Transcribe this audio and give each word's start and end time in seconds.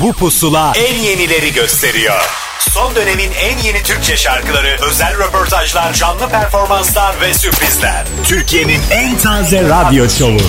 Bu 0.00 0.12
pusula 0.12 0.72
en 0.76 0.94
yenileri 0.94 1.52
gösteriyor. 1.52 2.20
Son 2.58 2.94
dönemin 2.94 3.30
en 3.32 3.58
yeni 3.58 3.82
Türkçe 3.82 4.16
şarkıları, 4.16 4.76
özel 4.82 5.18
röportajlar, 5.18 5.92
canlı 5.92 6.28
performanslar 6.28 7.20
ve 7.20 7.34
sürprizler. 7.34 8.04
Türkiye'nin 8.24 8.80
en 8.90 9.18
taze 9.18 9.62
radyo 9.62 10.08
şovu. 10.08 10.40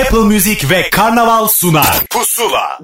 Apple 0.00 0.18
Music 0.18 0.70
ve 0.70 0.90
Karnaval 0.90 1.48
sunar. 1.48 2.00
Pusula. 2.10 2.78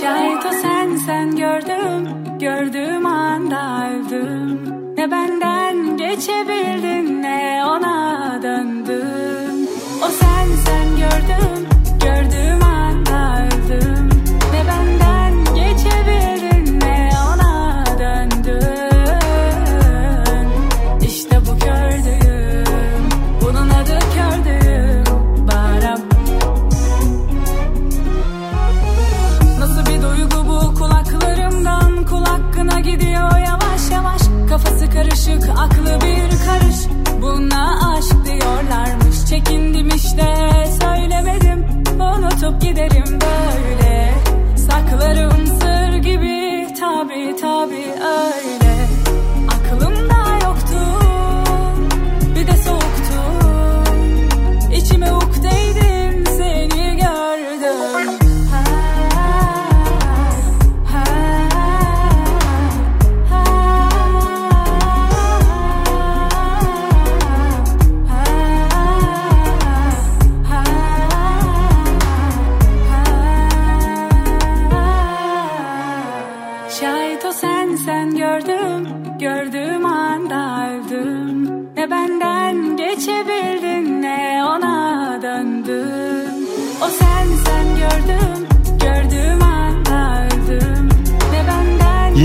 Şayet 0.00 0.46
o 0.46 0.50
sen 0.62 0.96
sen 1.06 1.36
gördüm 1.36 2.08
Gördüğüm 2.40 3.06
anda 3.06 3.90
öldüm 3.90 4.60
Ne 4.96 5.10
benden 5.10 5.55
geçebildin 6.36 7.22
ne 7.22 7.62
ona 7.66 8.40
döndüm 8.42 9.68
O 10.02 10.08
sen 10.08 10.46
sen 10.64 10.96
gördüm 10.96 11.55
karışık 34.96 35.48
aklı 35.58 35.98
bir 36.00 36.46
karış. 36.46 36.76
Buna 37.22 37.94
aşk 37.94 38.14
diyorlarmış 38.24 39.24
Çekindim 39.28 39.88
işte. 39.88 40.34
Söylemedim 40.82 41.66
Unutup 42.00 42.60
giderim 42.62 43.18
böyle. 43.20 44.14
Saklarım 44.56 45.46
sır 45.46 45.96
gibi 45.96 46.66
tabi 46.80 47.36
tabi 47.40 47.84
öyle 48.00 48.35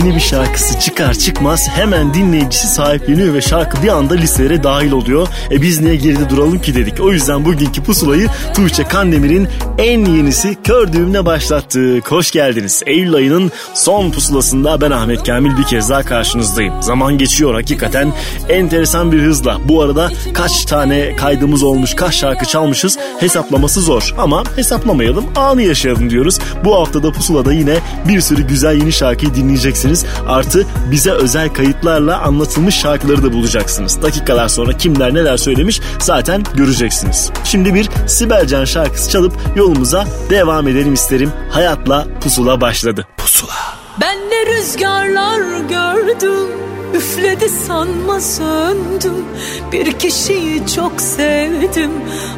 Yeni 0.01 0.15
bir 0.15 0.19
şarkısı 0.19 0.79
çıkar 0.79 1.13
çıkmaz 1.13 1.67
hemen 1.69 2.13
dinleyicisi 2.13 2.67
sahipleniyor 2.67 3.33
ve 3.33 3.41
şarkı 3.41 3.83
bir 3.83 3.87
anda 3.87 4.13
listelere 4.13 4.63
dahil 4.63 4.91
oluyor. 4.91 5.27
E 5.51 5.61
biz 5.61 5.81
niye 5.81 5.95
geride 5.95 6.29
duralım 6.29 6.61
ki 6.61 6.75
dedik. 6.75 6.99
O 6.99 7.11
yüzden 7.11 7.45
bugünkü 7.45 7.83
pusulayı 7.83 8.27
Tuğçe 8.55 8.83
Kandemir'in 8.83 9.47
en 9.77 10.05
yenisi 10.05 10.57
Kör 10.63 10.93
Düğüm'le 10.93 11.25
başlattık. 11.25 12.11
Hoş 12.11 12.31
geldiniz. 12.31 12.83
Eylül 12.85 13.13
ayının 13.13 13.51
son 13.73 14.11
pusulasında 14.11 14.81
ben 14.81 14.91
Ahmet 14.91 15.23
Kamil 15.23 15.57
bir 15.57 15.63
kez 15.63 15.89
daha 15.89 16.03
karşınızdayım. 16.03 16.81
Zaman 16.81 17.17
geçiyor 17.17 17.53
hakikaten 17.53 18.13
enteresan 18.49 19.11
bir 19.11 19.21
hızla. 19.21 19.57
Bu 19.67 19.81
arada 19.81 20.09
kaç 20.33 20.65
tane 20.65 21.15
kaydımız 21.15 21.63
olmuş, 21.63 21.93
kaç 21.95 22.15
şarkı 22.15 22.45
çalmışız 22.45 22.97
hesaplaması 23.19 23.81
zor. 23.81 24.15
Ama 24.17 24.43
hesaplamayalım, 24.55 25.25
anı 25.35 25.61
yaşayalım 25.61 26.09
diyoruz. 26.09 26.39
Bu 26.65 26.75
haftada 26.75 27.11
pusulada 27.11 27.53
yine 27.53 27.75
bir 28.07 28.21
sürü 28.21 28.47
güzel 28.47 28.75
yeni 28.75 28.91
şarkıyı 28.91 29.33
dinleyeceksiniz. 29.33 29.90
Artı 30.27 30.65
bize 30.91 31.11
özel 31.11 31.49
kayıtlarla 31.49 32.21
anlatılmış 32.21 32.75
şarkıları 32.75 33.23
da 33.23 33.33
bulacaksınız. 33.33 34.01
Dakikalar 34.01 34.47
sonra 34.47 34.77
kimler 34.77 35.13
neler 35.13 35.37
söylemiş 35.37 35.81
zaten 35.99 36.43
göreceksiniz. 36.55 37.29
Şimdi 37.43 37.73
bir 37.73 37.89
Sibelcan 38.07 38.65
şarkısı 38.65 39.09
çalıp 39.09 39.33
yolumuza 39.55 40.05
devam 40.29 40.67
edelim 40.67 40.93
isterim. 40.93 41.31
Hayatla 41.51 42.07
pusula 42.21 42.61
başladı. 42.61 43.07
Pusula. 43.17 43.53
Ben 44.01 44.17
ne 44.17 44.45
rüzgarlar 44.45 45.39
gördüm 45.69 46.47
Üfledi 46.95 47.49
sanma 47.49 48.19
söndüm 48.21 49.25
Bir 49.71 49.91
kişiyi 49.91 50.67
çok 50.75 51.01
sevdim 51.01 51.91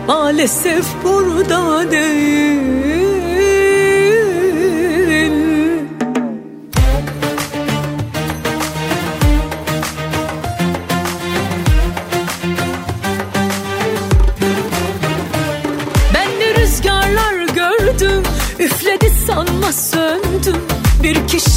Maalesef 0.07 0.85
burada 1.03 1.91
değil 1.91 3.12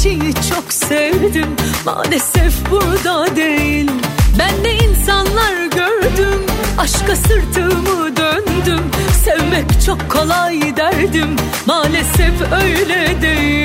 kişiyi 0.07 0.33
çok 0.49 0.73
sevdim. 0.73 1.55
Maalesef 1.85 2.71
burada 2.71 3.35
değil. 3.35 3.91
Ben 4.39 4.63
ne 4.63 4.73
insanlar 4.73 5.65
gördüm. 5.75 6.45
Aşka 6.77 7.15
sırtımı 7.15 8.17
döndüm. 8.17 8.83
Sevmek 9.25 9.81
çok 9.85 10.11
kolay 10.11 10.77
derdim. 10.77 11.35
Maalesef 11.65 12.41
öyle 12.63 13.21
değil 13.21 13.56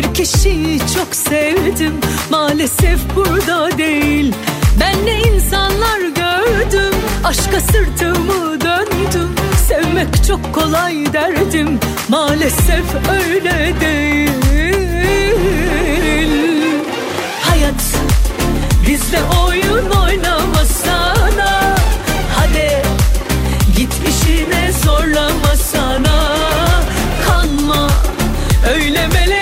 Bir 0.00 0.14
kişiyi 0.14 0.78
çok 0.78 1.14
sevdim. 1.14 1.92
Maalesef 2.30 3.00
burada 3.16 3.78
değil. 3.78 4.34
Ben 4.80 5.06
ne 5.06 5.20
insanlar 5.20 6.00
gördüm. 6.00 6.94
Aşka 7.24 7.60
sırtımı 7.60 8.60
döndüm. 8.60 9.30
Sevmek 9.68 10.24
çok 10.28 10.54
kolay 10.54 11.12
derdim. 11.12 11.78
Maalesef 12.08 12.84
öyle 13.12 13.80
değil. 13.80 14.30
Hayat 17.42 17.82
bizle 18.88 19.18
oyun 19.46 19.90
oynamasana. 19.90 21.76
Hadi 22.36 22.82
Git 23.76 23.92
işine 24.08 24.72
zorlamasana 24.84 26.36
Kanma 27.26 27.88
öyle 28.74 29.06
melek 29.06 29.39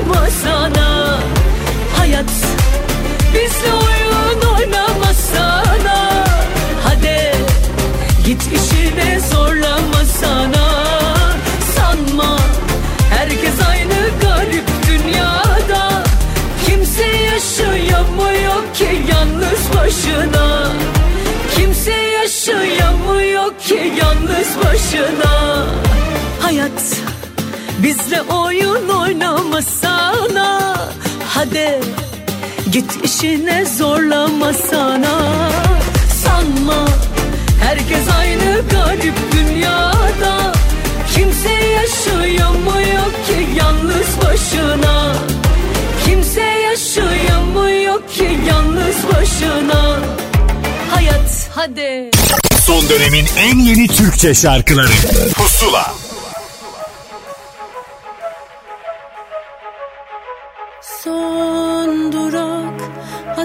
oynama 0.00 0.26
sana 0.42 1.18
Hayat 1.98 2.30
bizle 3.34 3.72
oyun 3.72 4.54
oynama 4.56 5.14
sana. 5.32 6.26
Hadi 6.84 7.32
git 8.24 8.42
işine 8.42 9.20
zorlama 9.20 10.04
sana. 10.20 10.84
Sanma 11.76 12.38
herkes 13.10 13.68
aynı 13.68 14.10
garip 14.22 14.64
dünyada. 14.88 16.04
Kimse 16.66 17.06
yaşayamıyor 17.06 18.74
ki 18.74 19.02
yalnız 19.10 19.76
başına. 19.76 20.66
Kimse 21.56 21.92
yaşayamıyor 21.92 23.58
ki 23.58 23.92
yalnız 24.00 24.48
başına. 24.64 25.66
Hayat 26.42 26.89
bizle 27.82 28.22
oyun 28.22 28.88
oynamasana 28.88 30.76
Hadi 31.28 31.80
git 32.72 33.04
işine 33.04 33.64
zorlamasana 33.64 35.50
Sanma 36.24 36.86
herkes 37.62 38.08
aynı 38.18 38.62
garip 38.70 39.14
dünyada. 39.32 40.52
Kimse 41.14 41.52
yaşayamıyor 41.52 43.04
ki 43.04 43.48
yalnız 43.56 44.06
başına. 44.24 45.16
Kimse 46.04 46.40
yaşayamıyor 46.40 48.08
ki 48.08 48.38
yalnız 48.48 48.96
başına. 49.14 49.98
Hayat 50.90 51.48
hadi. 51.54 52.10
Son 52.66 52.88
dönemin 52.88 53.26
en 53.38 53.58
yeni 53.58 53.88
Türkçe 53.88 54.34
şarkıları. 54.34 54.92
Pusula 55.34 55.99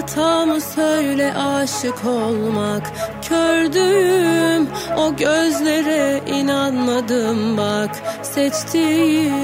hatamı 0.06 0.60
söyle 0.60 1.34
aşık 1.34 2.04
olmak. 2.04 2.92
Kördüğüm 3.28 4.68
o 4.96 5.16
gözlere 5.16 6.20
inanmadım 6.26 7.56
bak. 7.56 7.90
Seçtiğin 8.22 9.34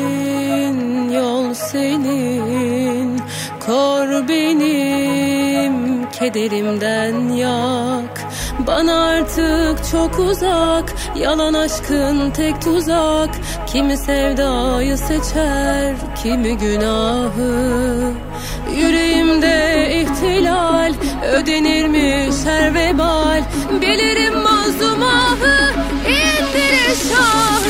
yol 1.11 1.55
senin 1.55 3.21
Kor 3.67 4.29
benim 4.29 6.11
kederimden 6.11 7.29
yak. 7.29 8.21
Bana 8.67 9.05
artık 9.05 9.91
çok 9.93 10.19
uzak. 10.19 10.93
Yalan 11.17 11.55
aşkın 11.55 12.31
tek 12.31 12.63
tuzak. 12.63 13.31
Kimi 13.67 13.97
sevdayı 13.97 14.99
seçer 14.99 15.95
Kimi 16.23 16.59
günahı. 16.59 18.13
Yüreğimde 18.77 19.89
ihtilal 20.01 20.95
Ödenirmiş 21.33 22.37
her 22.45 22.75
vebal. 22.75 23.43
Bilirim 23.81 24.35
mazlum 24.35 25.03
ahı 25.03 25.73
indirir 26.07 26.97
şahı 27.11 27.62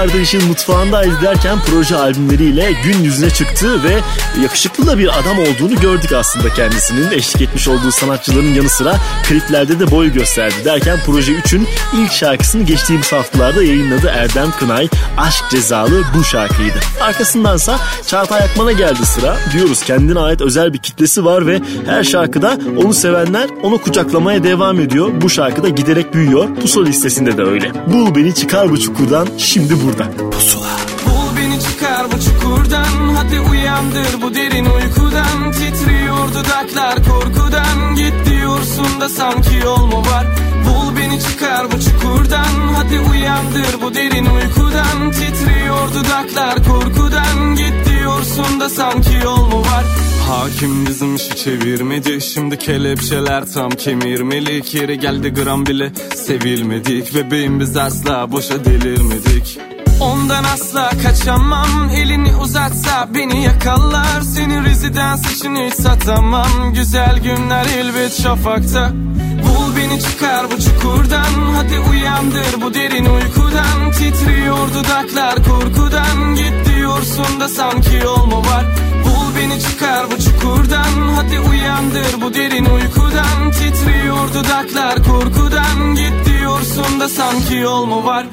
Yıllardır 0.00 0.20
işin 0.20 0.48
mutfağındayız 0.48 1.22
derken 1.22 1.58
proje 1.66 1.96
albümleriyle 1.96 2.72
gün 2.84 3.04
yüzüne 3.04 3.30
çıktı 3.30 3.84
ve 3.84 4.00
yakışıklı 4.42 4.86
da 4.86 4.98
bir 4.98 5.18
adam 5.18 5.38
olduğunu 5.38 5.80
gördük 5.80 6.12
aslında 6.12 6.54
kendisinin. 6.54 7.10
Eşlik 7.10 7.42
etmiş 7.42 7.68
olduğu 7.68 7.90
sanatçıların 7.90 8.54
yanı 8.54 8.68
sıra 8.68 8.96
kliplerde 9.28 9.80
de 9.80 9.90
boy 9.90 10.12
gösterdi 10.12 10.54
derken 10.64 10.98
Proje 11.06 11.32
3'ün 11.32 11.68
ilk 12.02 12.12
şarkısını 12.12 12.62
geçtiğimiz 12.62 13.12
haftalarda 13.12 13.62
yayınladı 13.62 14.06
Erdem 14.08 14.50
Kınay. 14.50 14.88
Aşk 15.16 15.44
cezalı 15.50 16.02
bu 16.18 16.24
şarkıydı. 16.24 16.78
Arkasındansa 17.00 17.78
Çağatay 18.06 18.40
Akman'a 18.40 18.72
geldi 18.72 19.06
sıra. 19.06 19.36
Diyoruz 19.52 19.82
kendine 19.82 20.18
ait 20.18 20.40
özel 20.40 20.72
bir 20.72 20.78
kitlesi 20.78 21.24
var 21.24 21.46
ve 21.46 21.60
her 21.86 22.04
şarkıda 22.04 22.58
onu 22.84 22.94
sevenler 22.94 23.50
onu 23.62 23.78
kucaklamaya 23.78 24.44
devam 24.44 24.80
ediyor. 24.80 25.10
Bu 25.20 25.30
şarkıda 25.30 25.68
giderek 25.68 26.14
büyüyor. 26.14 26.54
Pusula 26.54 26.86
listesinde 26.86 27.36
de 27.36 27.42
öyle. 27.42 27.72
Bul 27.92 28.14
beni 28.14 28.34
çıkar 28.34 28.70
bu 28.70 28.80
çukurdan 28.80 29.28
şimdi 29.38 29.74
burada. 29.84 29.89
Bul 29.98 31.36
beni 31.36 31.60
çıkar 31.60 32.06
bu 32.12 32.20
çukurdan. 32.20 33.14
Hadi 33.16 33.40
uyandır 33.40 34.22
bu 34.22 34.34
derin 34.34 34.66
uykudan. 34.66 35.52
Titriyor 35.52 36.28
dudaklar 36.28 36.96
korkudan. 37.04 37.94
Git 37.96 38.14
diyorsun 38.30 39.00
da 39.00 39.08
sanki 39.08 39.56
yol 39.64 39.86
mu 39.86 39.98
var? 39.98 40.26
Bul 40.66 40.96
beni 40.96 41.20
çıkar 41.20 41.66
bu 41.72 41.80
çukurdan. 41.80 42.74
Hadi 42.76 43.00
uyandır 43.00 43.82
bu 43.82 43.94
derin 43.94 44.26
uykudan. 44.26 45.10
Titriyor 45.10 45.88
dudaklar 45.94 46.56
korkudan. 46.64 47.56
Git 47.56 47.74
diyorsun 47.86 48.60
da 48.60 48.68
sanki 48.68 49.14
yol 49.24 49.46
mu 49.46 49.60
var? 49.60 49.84
Hakim 50.28 50.86
bizim 50.86 51.16
işi 51.16 51.36
çevirmedi. 51.36 52.20
Şimdi 52.20 52.58
kelepçeler 52.58 53.44
tam 53.54 53.70
kemirmelik 53.70 54.74
Yeri 54.74 54.98
geldi 54.98 55.28
gram 55.28 55.66
bile 55.66 55.92
sevilmedik. 56.14 57.14
Bebeğim 57.14 57.60
biz 57.60 57.76
asla 57.76 58.32
boşa 58.32 58.64
delirmedik 58.64 59.58
Ondan 60.00 60.44
asla 60.44 60.90
kaçamam. 61.02 61.90
Elini 61.96 62.36
uzatsa 62.36 63.08
beni 63.14 63.44
yakalar. 63.44 64.20
Senin 64.20 64.64
rezidans 64.64 65.32
için 65.32 65.56
hiç 65.56 65.74
satamam. 65.74 66.74
Güzel 66.74 67.18
günler 67.18 67.66
elbet 67.66 68.22
şafakta. 68.22 68.92
Bul 69.44 69.76
beni 69.76 70.00
çıkar 70.00 70.46
bu 70.50 70.60
çukurdan. 70.60 71.54
Hadi 71.56 71.78
uyandır 71.90 72.62
bu 72.62 72.74
derin 72.74 73.04
uykudan. 73.04 73.90
Titriyor 73.92 74.68
dudaklar 74.74 75.34
korkudan. 75.34 76.34
Git 76.34 76.66
diyorsun 76.66 77.40
da 77.40 77.48
sanki 77.48 77.96
yol 77.96 78.24
mu 78.24 78.38
var? 78.38 78.64
Bul 79.04 79.36
beni 79.36 79.60
çıkar 79.60 80.06
bu 80.10 80.22
çukurdan. 80.22 81.14
Hadi 81.16 81.40
uyandır 81.40 82.22
bu 82.22 82.34
derin 82.34 82.64
uykudan. 82.64 83.50
Titriyor 83.50 84.34
dudaklar 84.34 85.04
korkudan. 85.04 85.94
Git 85.94 86.26
diyorsun 86.26 87.00
da 87.00 87.08
sanki 87.08 87.56
yol 87.56 87.84
mu 87.84 88.04
var 88.04 88.26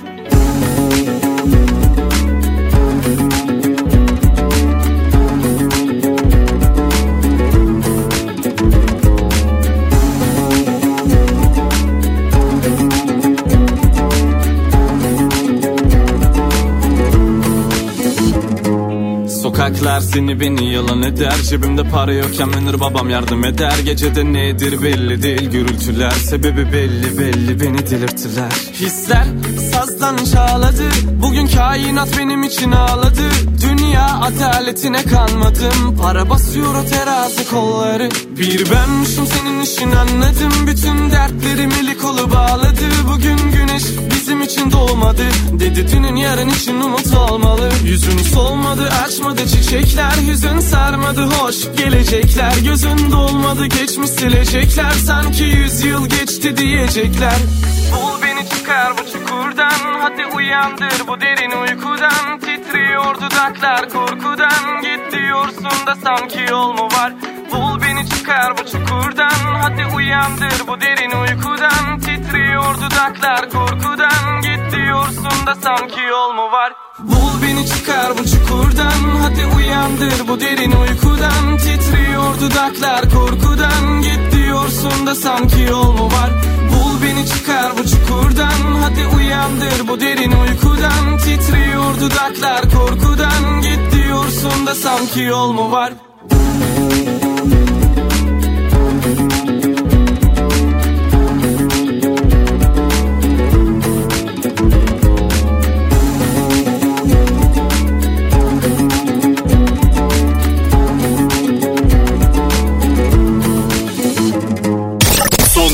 Sokaklar 19.47 19.99
seni 19.99 20.39
beni 20.39 20.73
yalan 20.73 21.03
eder. 21.03 21.35
Cebimde 21.49 21.83
para 21.83 22.13
yokken 22.13 22.49
menir 22.49 22.79
babam 22.79 23.09
yardım 23.09 23.45
eder. 23.45 23.79
Gecede 23.85 24.33
nedir 24.33 24.83
belli 24.83 25.23
değil. 25.23 25.49
Gürültüler 25.49 26.11
Sebebi 26.11 26.73
belli 26.73 27.17
belli 27.17 27.59
beni 27.59 27.89
delirttiler. 27.89 28.51
Hisler 28.73 29.25
sazdan 29.77 30.17
çağladı. 30.33 30.89
Bugün 31.21 31.47
kainat 31.47 32.17
benim 32.17 32.43
için 32.43 32.71
ağladı. 32.71 33.29
Dünya 33.61 34.19
adaletine 34.21 35.03
kanmadım. 35.03 35.97
Para 36.01 36.29
basıyor 36.29 36.75
o 36.75 36.85
terazi 36.85 37.49
kolları. 37.49 38.09
Bir 38.39 38.71
benmişim 38.71 39.27
senin 39.27 39.61
işin 39.61 39.91
anladım. 39.91 40.67
Bütün 40.67 41.11
dertlerim 41.11 41.71
eli 41.71 41.97
kolu 41.97 42.31
bağladı. 42.31 42.85
Bugün 43.13 43.37
güneş 43.51 43.83
bizim 44.15 44.41
için 44.41 44.71
doğmadı. 44.71 45.23
Dedi 45.59 45.91
dünün 45.91 46.15
yarın 46.15 46.49
için 46.49 46.81
umut 46.81 47.13
olmalı. 47.13 47.69
Yüzün 47.83 48.17
solmadı 48.17 48.89
açmadı 49.05 49.47
çiçekler. 49.47 50.13
Yüzün 50.27 50.59
sarmadı 50.59 51.25
hoş 51.25 51.55
gelecekler. 51.77 52.53
Gözün 52.65 53.11
dolmadı 53.11 53.65
geçmiş 53.65 54.09
silecekler. 54.09 54.91
Sanki 54.91 55.43
yüz 55.43 55.83
yıl 55.85 56.09
geçti 56.09 56.57
diyecekler. 56.57 57.37
Bul 57.91 58.21
beni 58.21 58.49
çıkar 58.49 58.93
bu 58.97 59.11
çukurdan 59.57 59.99
Hadi 60.01 60.25
uyandır 60.35 61.07
bu 61.07 61.21
derin 61.21 61.51
uykudan. 61.51 62.39
Titriyor 62.39 63.15
dudaklar 63.15 63.89
korkudan 63.89 64.81
Git 64.81 65.11
diyorsun 65.11 65.87
da 65.87 65.95
sanki 66.03 66.45
yol 66.49 66.73
mu 66.73 66.85
var? 66.85 67.13
Bul 67.51 67.81
beni 67.81 68.09
çıkar 68.09 68.57
bu 68.57 68.65
çukurdan 68.65 69.55
Hadi 69.61 69.95
uyandır 69.95 70.67
bu 70.67 70.81
derin 70.81 71.11
uykudan. 71.11 71.99
Titriyor 71.99 72.75
dudaklar 72.75 73.49
korkudan 73.49 74.41
Git 74.41 74.75
diyorsun 74.75 75.47
da 75.47 75.55
sanki 75.55 76.01
yol 76.01 76.33
mu 76.33 76.51
var? 76.51 76.73
Bul 76.99 77.41
beni 77.43 77.65
çıkar 77.67 78.17
bu 78.17 78.25
çukurdan 78.25 79.01
Hadi 79.21 79.55
uyandır 79.57 80.27
bu 80.27 80.39
derin 80.39 80.71
uykudan. 80.71 81.57
Titriyor 81.57 82.39
dudaklar 82.41 83.09
korkudan 83.09 84.01
Git 84.01 84.31
diyorsun 84.31 85.07
da 85.07 85.15
sanki 85.15 85.61
yol 85.61 85.91
mu 85.91 86.05
var 86.05 86.56
beni 87.07 87.25
çıkar 87.25 87.71
bu 87.77 87.87
çukurdan. 87.87 88.75
Hadi 88.81 89.15
uyandır 89.15 89.87
bu 89.87 89.99
derin 89.99 90.31
uykudan. 90.31 91.17
Titriyor 91.17 92.01
dudaklar 92.01 92.61
korkudan. 92.61 93.61
Git 93.61 93.93
diyorsun 93.93 94.67
da 94.67 94.75
sanki 94.75 95.21
yol 95.21 95.51
mu 95.51 95.71
var 95.71 95.93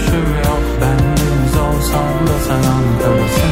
hayatıma 0.00 0.10
dönüşüm 0.10 0.34
yok 0.34 0.62
Ben 0.80 0.98
deniz 0.98 1.56
olsam 1.56 2.26
da 2.26 2.38
sen 2.46 2.70
Ankara'sın 2.70 3.50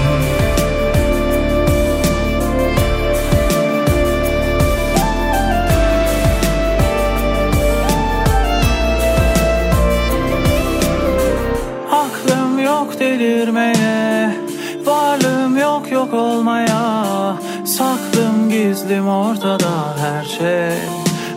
Aklım 11.93 12.59
yok 12.59 13.01
delirmeye 13.01 14.37
Varlığım 14.85 15.57
yok 15.57 15.93
yok 15.93 16.15
olmaya. 16.15 17.37
Saklım 17.65 18.51
gizlim 18.51 19.09
ortada 19.09 19.97
her 19.99 20.25
şey 20.25 20.79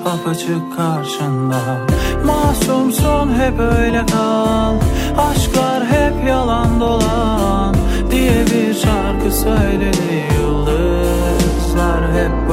Apaçık 0.06 0.78
karşında 0.78 1.91
Masumsun 2.44 3.34
hep 3.40 3.60
öyle 3.60 4.06
kal. 4.06 4.76
Aşklar 5.18 5.86
hep 5.86 6.28
yalan 6.28 6.80
dolan 6.80 7.76
Diye 8.12 8.46
bir 8.46 8.74
şarkı 8.74 9.32
hep 9.32 9.92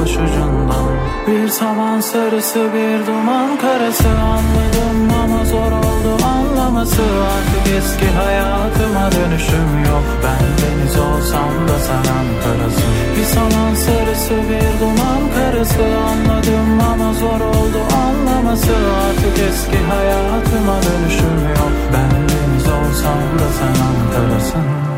başucundan. 0.01 0.89
Bir 1.27 1.47
saman 1.47 1.99
sarısı 1.99 2.59
bir 2.73 3.07
duman 3.07 3.57
karası. 3.57 4.09
Anladım 4.09 5.13
ama 5.23 5.45
zor 5.45 5.71
oldu 5.71 6.23
anlaması. 6.25 7.01
Artık 7.33 7.73
eski 7.77 8.07
hayatıma 8.11 9.11
dönüşüm 9.11 9.69
yok. 9.85 10.05
Ben 10.23 10.45
deniz 10.59 10.95
olsam 10.97 11.67
da 11.67 11.79
sen 11.87 12.03
Ankara'sın 12.19 12.93
Bir 13.17 13.25
saman 13.25 13.75
sarısı 13.75 14.35
bir 14.49 14.79
duman 14.81 15.21
karası. 15.35 15.83
Anladım 16.09 16.81
ama 16.91 17.13
zor 17.13 17.41
oldu 17.41 17.79
anlaması. 18.05 18.73
Artık 19.03 19.47
eski 19.49 19.77
hayatıma 19.91 20.75
dönüşüm 20.83 21.39
yok. 21.49 21.73
Ben 21.93 22.11
deniz 22.29 22.67
olsam 22.67 23.39
da 23.39 23.47
sen 23.59 23.75
Ankara'sın 23.89 24.88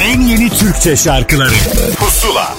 en 0.00 0.20
yeni 0.20 0.50
Türkçe 0.50 0.96
şarkıları 0.96 1.54
Pusula 1.96 2.54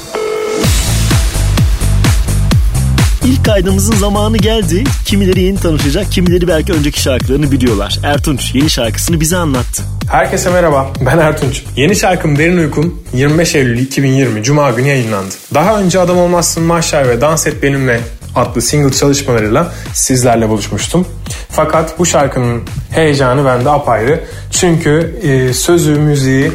İlk 3.25 3.45
kaydımızın 3.45 3.95
zamanı 3.95 4.37
geldi. 4.37 4.83
Kimileri 5.05 5.41
yeni 5.41 5.59
tanışacak, 5.59 6.11
kimileri 6.11 6.47
belki 6.47 6.73
önceki 6.73 7.01
şarkılarını 7.01 7.51
biliyorlar. 7.51 7.99
Ertunç 8.03 8.55
yeni 8.55 8.69
şarkısını 8.69 9.21
bize 9.21 9.37
anlattı. 9.37 9.83
Herkese 10.11 10.49
merhaba, 10.49 10.93
ben 11.05 11.17
Ertunç. 11.17 11.63
Yeni 11.75 11.95
şarkım 11.95 12.37
Derin 12.37 12.57
Uykum 12.57 13.03
25 13.13 13.55
Eylül 13.55 13.79
2020 13.79 14.43
Cuma 14.43 14.71
günü 14.71 14.87
yayınlandı. 14.87 15.35
Daha 15.53 15.79
önce 15.79 15.99
Adam 15.99 16.17
Olmazsın 16.17 16.63
Mahşer 16.63 17.09
ve 17.09 17.21
Dans 17.21 17.47
Et 17.47 17.63
Benimle 17.63 18.01
adlı 18.35 18.61
single 18.61 18.93
çalışmalarıyla 18.93 19.73
sizlerle 19.93 20.49
buluşmuştum. 20.49 21.07
Fakat 21.49 21.99
bu 21.99 22.05
şarkının 22.05 22.63
heyecanı 22.91 23.45
bende 23.45 23.69
apayrı. 23.69 24.23
Çünkü 24.51 25.19
e, 25.23 25.53
sözü, 25.53 25.95
müziği, 25.99 26.51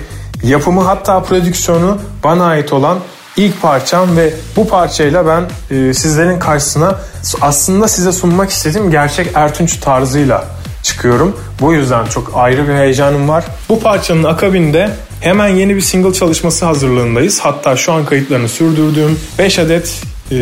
yapımı 0.49 0.83
hatta 0.83 1.23
prodüksiyonu 1.23 1.99
bana 2.25 2.45
ait 2.45 2.73
olan 2.73 2.99
ilk 3.37 3.62
parçam 3.62 4.17
ve 4.17 4.35
bu 4.57 4.69
parçayla 4.69 5.26
ben 5.26 5.76
e, 5.76 5.95
sizlerin 5.95 6.38
karşısına 6.38 6.99
aslında 7.40 7.88
size 7.88 8.12
sunmak 8.12 8.50
istediğim 8.50 8.90
gerçek 8.90 9.26
Ertunç 9.35 9.76
tarzıyla 9.76 10.45
çıkıyorum. 10.83 11.37
Bu 11.61 11.73
yüzden 11.73 12.07
çok 12.07 12.33
ayrı 12.35 12.69
bir 12.69 12.75
heyecanım 12.75 13.28
var. 13.28 13.45
Bu 13.69 13.81
parçanın 13.81 14.25
akabinde 14.25 14.90
hemen 15.21 15.49
yeni 15.49 15.76
bir 15.76 15.81
single 15.81 16.12
çalışması 16.12 16.67
hazırlığındayız. 16.67 17.40
Hatta 17.40 17.76
şu 17.76 17.93
an 17.93 18.05
kayıtlarını 18.05 18.49
sürdürdüğüm 18.49 19.19
5 19.38 19.59
adet 19.59 20.02
e, 20.31 20.37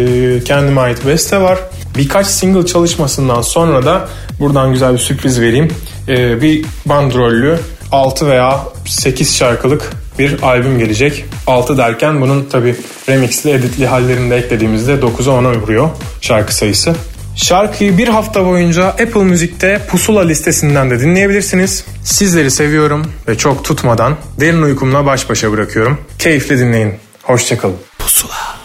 kendime 0.44 0.80
ait 0.80 1.06
beste 1.06 1.40
var. 1.40 1.58
Birkaç 1.98 2.26
single 2.26 2.66
çalışmasından 2.66 3.42
sonra 3.42 3.84
da 3.86 4.08
buradan 4.40 4.72
güzel 4.72 4.92
bir 4.92 4.98
sürpriz 4.98 5.40
vereyim. 5.40 5.70
E, 6.08 6.42
bir 6.42 6.64
bandrollü 6.86 7.58
6 7.96 8.26
veya 8.26 8.60
8 8.86 9.36
şarkılık 9.36 9.92
bir 10.18 10.42
albüm 10.42 10.78
gelecek. 10.78 11.24
6 11.46 11.78
derken 11.78 12.20
bunun 12.20 12.44
tabi 12.44 12.76
remixli 13.08 13.50
editli 13.50 13.86
hallerini 13.86 14.30
de 14.30 14.36
eklediğimizde 14.36 14.92
9'a 14.92 15.32
10'a 15.32 15.60
vuruyor 15.60 15.88
şarkı 16.20 16.54
sayısı. 16.54 16.94
Şarkıyı 17.36 17.98
bir 17.98 18.08
hafta 18.08 18.46
boyunca 18.46 18.86
Apple 18.86 19.24
Müzik'te 19.24 19.80
Pusula 19.90 20.20
listesinden 20.20 20.90
de 20.90 21.00
dinleyebilirsiniz. 21.00 21.84
Sizleri 22.04 22.50
seviyorum 22.50 23.12
ve 23.28 23.38
çok 23.38 23.64
tutmadan 23.64 24.16
derin 24.40 24.62
uykumla 24.62 25.06
baş 25.06 25.30
başa 25.30 25.52
bırakıyorum. 25.52 25.98
Keyifle 26.18 26.58
dinleyin. 26.58 26.94
Hoşçakalın. 27.22 27.76
Pusula. 27.98 28.56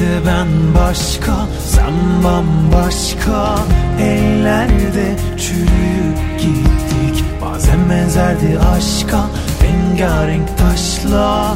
de 0.00 0.26
ben 0.26 0.48
başka 0.74 1.32
Sen 1.68 2.24
bambaşka. 2.24 3.54
Ellerde 4.00 5.16
çürüyüp 5.38 6.38
gittik 6.38 7.24
Bazen 7.42 7.90
benzerdi 7.90 8.58
aşka. 8.76 9.20
Rengarenk 9.62 10.58
taşla 10.58 11.54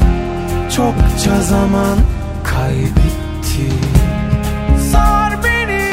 Çokça 0.77 1.41
zaman 1.43 1.99
kaybettik 2.45 3.85
Sar 4.93 5.33
beni 5.45 5.91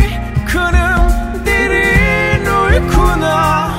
kınım 0.52 1.46
derin 1.46 2.46
uykuna. 2.46 3.71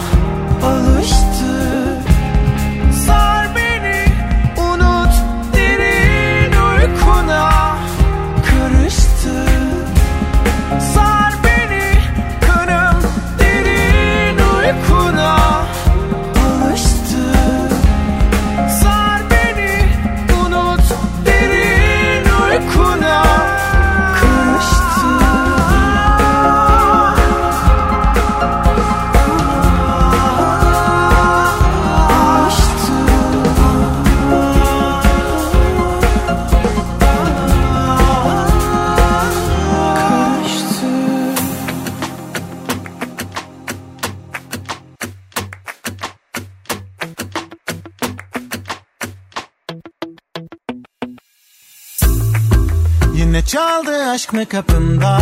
Mı 54.13 54.47
kapında? 54.47 55.19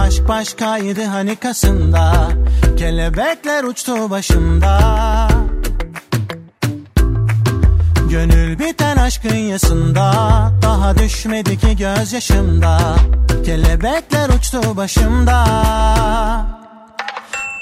Aşk 0.00 0.28
başkaydı 0.28 1.04
hani 1.04 1.36
kasında 1.36 2.28
Kelebekler 2.76 3.64
uçtu 3.64 4.10
başımda. 4.10 4.78
Gönül 8.10 8.58
biten 8.58 8.96
aşkın 8.96 9.34
yasında 9.34 10.12
Daha 10.62 10.98
düşmedi 10.98 11.58
ki 11.58 11.76
gözyaşımda. 11.76 12.78
Kelebekler 13.44 14.28
uçtu 14.28 14.76
başımda. 14.76 15.44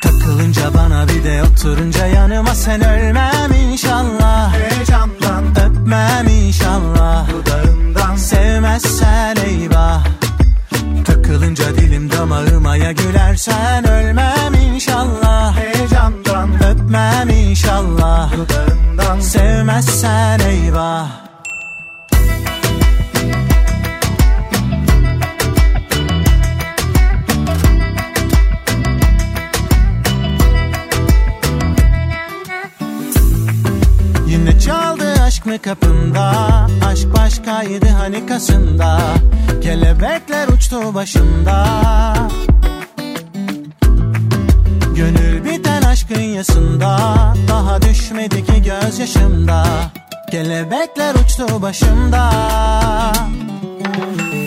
Takılınca 0.02 0.74
bana 0.74 1.08
bir 1.08 1.24
de 1.24 1.42
oturunca 1.42 2.06
yanıma 2.06 2.54
sen 2.54 2.84
ölmem 2.84 3.52
inşallah. 3.52 4.54
Heyecandan. 4.54 5.44
Öpmem 5.66 6.28
inşallah. 6.28 7.28
Dudağından. 7.30 8.16
Sevmezsen 8.16 9.36
eyvah 9.36 10.27
Takılınca 11.04 11.76
dilim 11.76 12.11
damağıma 12.11 12.76
ya 12.76 12.92
gülersen 12.92 13.90
ölmem 13.90 14.54
inşallah. 14.54 15.56
Heyecandan 15.56 16.50
öpmem 16.64 17.28
inşallah. 17.28 18.32
Dudağından. 18.32 19.20
Sevmezsen 19.20 20.40
eyvah 20.40 21.27
mı 35.48 35.58
kapında? 35.58 36.32
Aşk 36.87 37.14
başkaydı 37.16 37.88
hani 37.88 38.26
kasında. 38.26 38.98
Kelebekler 39.62 40.48
uçtu 40.48 40.94
başımda 40.94 41.66
Gönül 44.96 45.44
biten 45.44 45.82
aşkın 45.82 46.20
yasında 46.20 46.98
Daha 47.48 47.82
düşmedi 47.82 48.44
ki 48.46 48.62
gözyaşımda. 48.62 49.64
Kelebekler 50.30 51.14
uçtu 51.14 51.62
başımda. 51.62 52.30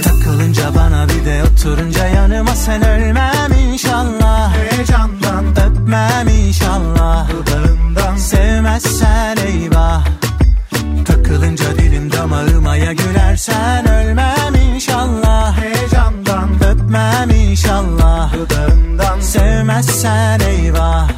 Takılınca 0.04 0.76
bana 0.76 1.08
bir 1.10 1.26
de 1.26 1.44
oturunca 1.44 2.08
yanıma 2.08 2.56
sen 2.56 2.86
ölmem 2.86 3.52
inşallah. 3.72 4.56
Heyecandan. 4.56 5.46
Öpmem 5.52 6.28
inşallah. 6.28 7.30
Dudağından. 7.30 8.18
Sevmezsen 8.18 9.38
eyvah 9.38 10.06
Takılınca 11.32 11.78
dilim 11.78 12.12
damağıma 12.12 12.76
ya 12.76 12.94
gülersen 12.94 13.90
ölmem 13.90 14.56
inşallah. 14.74 15.58
Heyecandan 15.58 16.50
öpmem 16.70 17.30
inşallah. 17.30 18.34
Dudağından 18.34 19.20
sevmezsen 19.20 20.40
eyvah. 20.40 21.10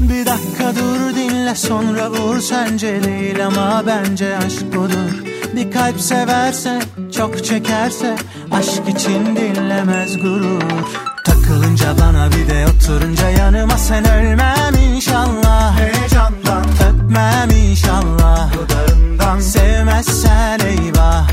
Bir 0.00 0.26
dakika 0.26 0.74
dur 0.76 1.16
dinle 1.16 1.54
sonra 1.54 2.10
vur 2.10 2.40
sence 2.40 3.02
değil 3.04 3.46
ama 3.46 3.82
bence 3.86 4.36
aşk 4.36 4.76
budur 4.76 5.22
Bir 5.56 5.72
kalp 5.72 6.00
severse 6.00 6.80
çok 7.16 7.44
çekerse 7.44 8.16
aşk 8.52 8.88
için 8.88 9.36
dinlemez 9.36 10.18
gurur. 10.18 10.62
Takılınca 11.24 11.94
bana 12.00 12.28
bir 12.30 12.48
de 12.48 12.66
oturunca 12.66 13.30
yanıma 13.30 13.78
sen 13.78 14.08
ölmem 14.08 14.74
inşallah. 14.94 15.78
Heyecandan 15.78 16.63
öpmem 17.14 17.50
inşallah. 17.50 18.50
Dudağından 18.52 19.40
sevmezsen 19.40 20.58
eyvah. 20.58 21.28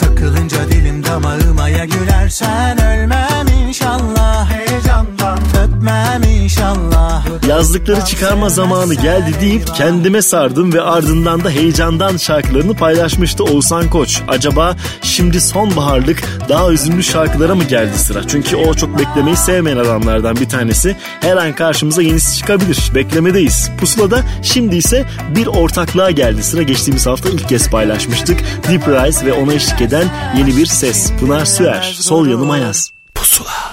Takılınca 0.00 0.68
dilim 0.68 1.04
damağıma 1.04 1.68
ya 1.68 1.84
gülersen 1.84 2.82
ölmem 2.82 3.46
inşallah. 3.66 4.50
Heyecandan 4.50 5.38
öpmem 5.84 6.22
inşallah 6.22 7.26
Yazlıkları 7.48 8.04
çıkarma 8.04 8.48
zamanı 8.48 8.94
geldi 8.94 9.32
deyip 9.40 9.74
kendime 9.74 10.22
sardım 10.22 10.72
ve 10.72 10.80
ardından 10.80 11.44
da 11.44 11.50
heyecandan 11.50 12.16
şarkılarını 12.16 12.74
paylaşmıştı 12.74 13.44
Oğuzhan 13.44 13.90
Koç. 13.90 14.20
Acaba 14.28 14.76
şimdi 15.02 15.40
sonbaharlık 15.40 16.22
daha 16.48 16.72
üzümlü 16.72 17.02
şarkılara 17.02 17.54
mı 17.54 17.64
geldi 17.64 17.98
sıra? 17.98 18.28
Çünkü 18.28 18.56
o 18.56 18.74
çok 18.74 18.98
beklemeyi 18.98 19.36
sevmeyen 19.36 19.76
adamlardan 19.76 20.36
bir 20.36 20.48
tanesi. 20.48 20.96
Her 21.20 21.36
an 21.36 21.52
karşımıza 21.52 22.02
yenisi 22.02 22.38
çıkabilir. 22.38 22.90
Beklemedeyiz. 22.94 23.70
Pusula'da 23.80 24.20
şimdi 24.42 24.76
ise 24.76 25.04
bir 25.36 25.46
ortaklığa 25.46 26.10
geldi 26.10 26.42
sıra. 26.42 26.62
Geçtiğimiz 26.62 27.06
hafta 27.06 27.28
ilk 27.28 27.48
kez 27.48 27.70
paylaşmıştık. 27.70 28.40
Deep 28.68 28.88
Rise 28.88 29.26
ve 29.26 29.32
ona 29.32 29.54
eşlik 29.54 29.80
eden 29.80 30.06
yeni 30.38 30.56
bir 30.56 30.66
ses. 30.66 31.12
Pınar 31.20 31.44
Süer. 31.44 31.96
Sol 32.00 32.26
yanıma 32.26 32.58
yaz. 32.58 32.90
Pusula. 33.14 33.72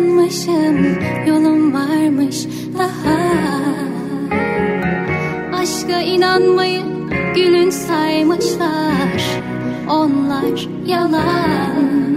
Huzur 0.00 0.30
sanmışım 0.30 0.98
Yolum 1.26 1.74
varmış 1.74 2.46
daha. 2.78 3.18
Aşka 5.60 6.00
inanmayı 6.00 6.82
günün 7.34 7.70
saymışlar. 7.70 9.22
Onlar 9.88 10.68
yalan 10.86 12.09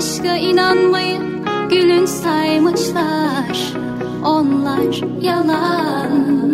Aşka 0.00 0.36
inanmayı 0.36 1.18
gülün 1.70 2.06
saymışlar. 2.06 3.72
Onlar 4.24 5.22
yalan 5.22 6.49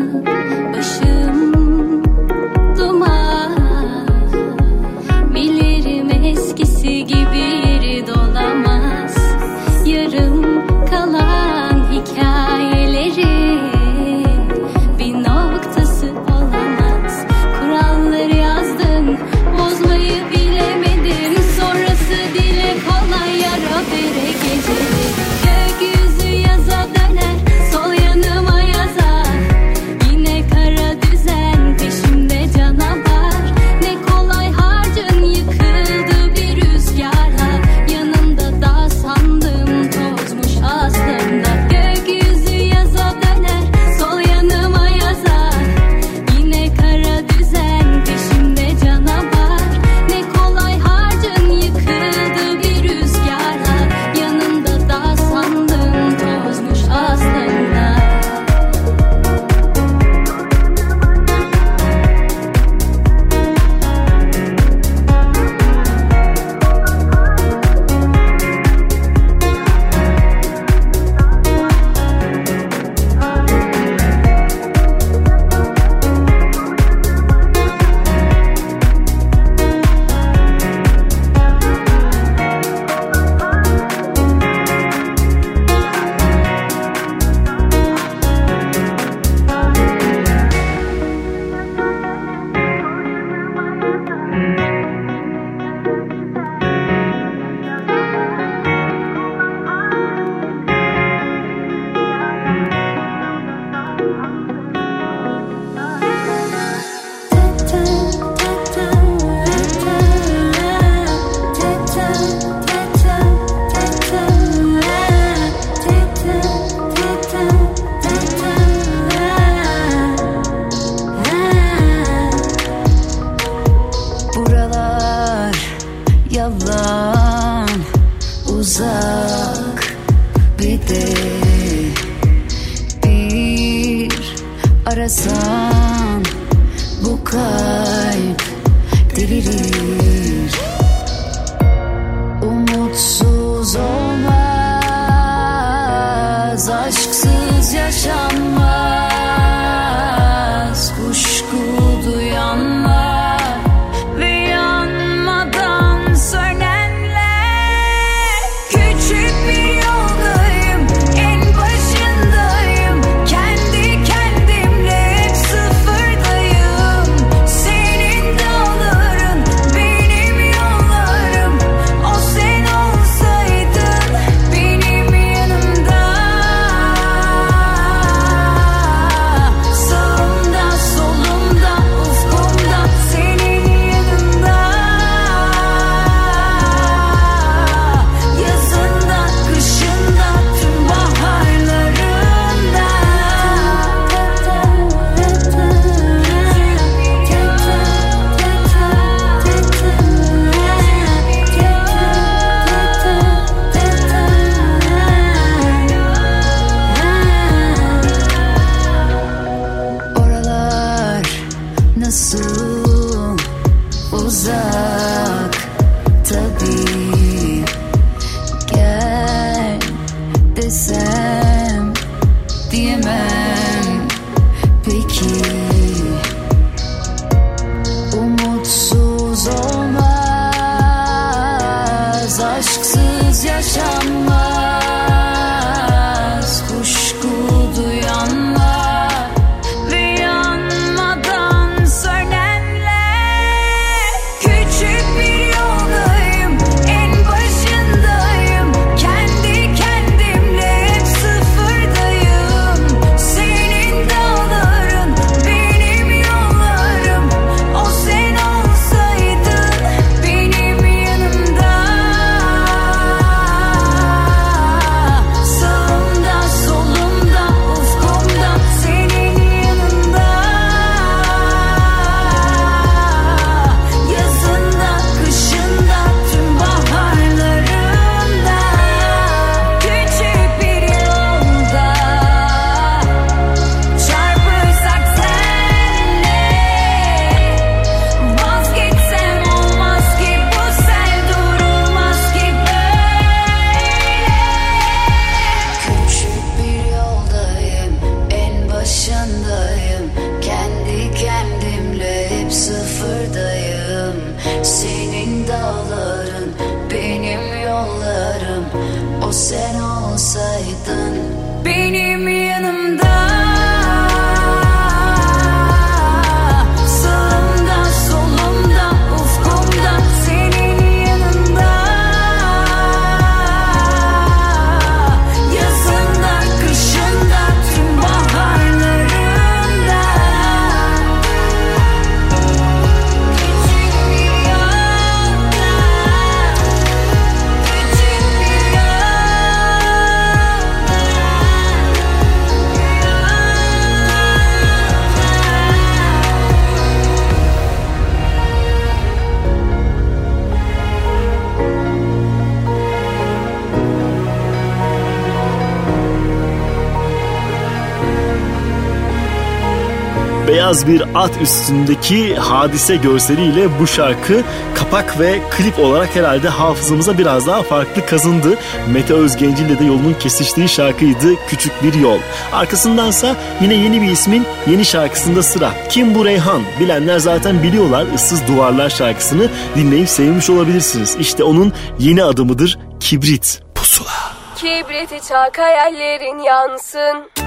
Beyaz 360.66 360.86
bir 360.86 361.02
at 361.14 361.30
üstündeki 361.42 362.34
hadise 362.34 362.96
görseliyle 362.96 363.80
bu 363.80 363.86
şarkı 363.86 364.42
kapak 364.74 365.20
ve 365.20 365.40
klip 365.50 365.78
olarak 365.78 366.16
herhalde 366.16 366.48
hafızamıza 366.48 367.18
biraz 367.18 367.46
daha 367.46 367.62
farklı 367.62 368.06
kazındı. 368.06 368.58
Mete 368.88 369.14
Özgencil 369.14 369.66
ile 369.66 369.78
de 369.78 369.84
yolunun 369.84 370.14
kesiştiği 370.20 370.68
şarkıydı 370.68 371.34
Küçük 371.48 371.72
Bir 371.82 371.94
Yol. 371.94 372.18
Arkasındansa 372.52 373.36
yine 373.60 373.74
yeni 373.74 374.02
bir 374.02 374.10
ismin 374.10 374.46
yeni 374.70 374.84
şarkısında 374.84 375.42
sıra. 375.42 375.70
Kim 375.90 376.14
bu 376.14 376.24
Reyhan? 376.24 376.62
Bilenler 376.80 377.18
zaten 377.18 377.62
biliyorlar 377.62 378.06
Issız 378.14 378.48
Duvarlar 378.48 378.90
şarkısını 378.90 379.48
dinleyip 379.76 380.08
sevmiş 380.08 380.50
olabilirsiniz. 380.50 381.16
İşte 381.20 381.44
onun 381.44 381.72
yeni 381.98 382.24
adımıdır 382.24 382.78
Kibrit. 383.00 383.62
Pusula. 383.74 384.10
Kibriti 384.56 385.28
çak 385.28 385.58
hayallerin 385.58 386.38
yansın 386.38 387.45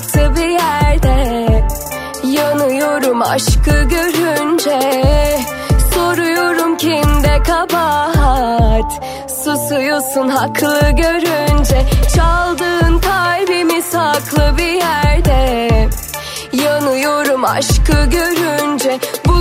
uzakta 0.00 0.36
bir 0.36 0.48
yerde. 0.48 1.64
Yanıyorum 2.24 3.22
aşkı 3.22 3.82
görünce. 3.82 4.80
Soruyorum 5.94 6.76
kimde 6.76 7.42
kabahat? 7.42 9.04
Susuyorsun 9.44 10.28
haklı 10.28 10.90
görünce. 10.90 11.86
Çaldığın 12.16 12.98
kalbimi 12.98 13.82
saklı 13.82 14.58
bir 14.58 14.72
yerde. 14.72 15.68
Yanıyorum 16.52 17.44
aşkı 17.44 18.04
görünce 18.10 18.98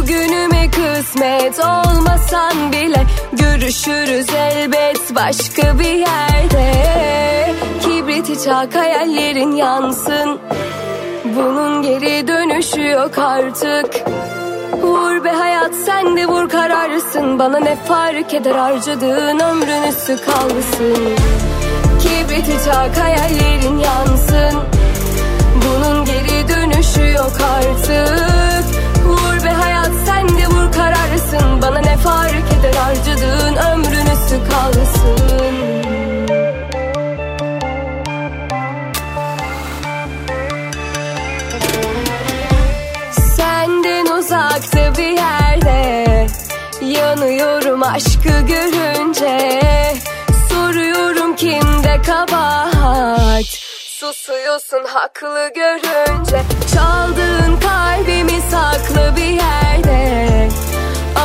Bugünüme 0.10 0.72
kısmet 0.72 1.60
olmasan 1.60 2.72
bile 2.72 3.06
Görüşürüz 3.32 4.28
elbet 4.38 5.16
başka 5.16 5.80
bir 5.80 5.94
yerde. 5.94 6.74
Kibriti 7.82 8.44
çak 8.44 8.76
hayallerin 8.76 9.52
yansın. 9.52 10.40
Bunun 11.26 11.82
geri 11.82 12.28
dönüşü 12.28 12.88
yok 12.88 13.18
artık. 13.18 13.86
Vur 14.82 15.24
be 15.24 15.30
hayat 15.30 15.72
sen 15.86 16.18
de 16.18 16.26
vur 16.26 16.50
kararsın. 16.50 17.40
Bana 17.40 17.60
ne 17.60 17.76
fark 17.76 18.34
eder 18.34 18.56
harcadığın 18.56 19.40
ömrün 19.40 19.84
üstü 19.90 20.18
kalsın. 20.26 21.16
Kibriti 22.02 22.66
çak 22.66 22.98
hayallerin 22.98 23.80
yansın. 23.80 24.60
Bunun 25.66 26.06
geri 26.06 26.48
dönüşü 26.48 27.12
yok 27.12 27.34
artık 27.58 28.49
kararsın 31.30 31.62
Bana 31.62 31.80
ne 31.80 31.98
fark 31.98 32.54
eder 32.60 32.74
harcadığın 32.74 33.56
ömrün 33.56 34.06
üstü 34.06 34.50
kalsın. 34.50 35.40
Uzakta 44.20 44.98
bir 44.98 45.08
yerde 45.08 46.28
Yanıyorum 46.82 47.84
aşkı 47.84 48.42
görünce. 48.48 49.62
Soruyorum 50.50 51.36
kimde 51.36 52.02
kabahat? 52.06 53.44
Susuyorsun 54.00 54.84
haklı 54.88 55.52
görünce. 55.56 56.42
Çaldığın 56.74 57.60
kalbimi 57.60 58.42
saklı 58.52 59.16
bir 59.16 59.24
yerde 59.24 60.50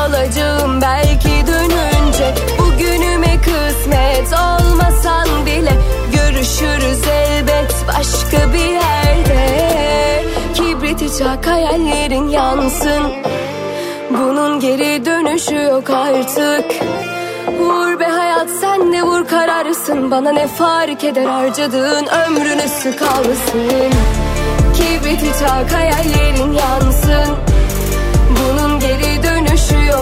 Alacağım 0.00 0.80
belki 0.80 1.46
dönünce. 1.46 2.35
Bugünüme 2.59 3.40
kısmet 3.40 4.33
olmasan 4.33 5.46
bile 5.46 5.72
Görüşürüz 6.12 7.09
elbet 7.09 7.74
başka 7.88 8.52
bir 8.52 8.59
yerde. 8.59 10.24
Kibriti 10.54 11.18
çak 11.18 11.46
hayallerin 11.46 12.28
yansın. 12.28 13.02
Bunun 14.11 14.61
geri 14.61 15.07
dönüşü 15.07 15.54
yok 15.54 15.90
artık. 15.90 16.64
Vur 17.61 18.00
be 18.00 18.04
hayat 18.04 18.48
sen 18.61 18.92
de 18.92 19.02
vur 19.02 19.28
kararsın. 19.28 20.11
Bana 20.11 20.33
ne 20.33 20.46
fark 20.46 21.04
eder 21.04 21.24
harcadığın 21.24 22.07
ömrün 22.07 22.59
üstü 22.59 22.96
kalsın. 22.96 23.92
Kibriti 24.74 25.38
çak 25.40 25.72
hayallerin 25.72 26.52
yansın 26.52 27.53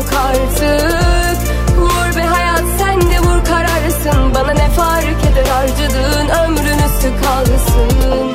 yok 0.03 0.13
artık. 0.13 1.39
Vur 1.79 2.17
be 2.17 2.23
hayat 2.23 2.65
sen 2.79 3.01
de 3.01 3.21
vur 3.21 3.45
kararsın. 3.45 4.35
Bana 4.35 4.53
ne 4.53 4.69
fark 4.69 5.25
eder 5.33 5.47
harcadığın 5.47 6.29
ömrün 6.29 6.79
üstü 6.79 7.11
kalsın. 7.23 8.33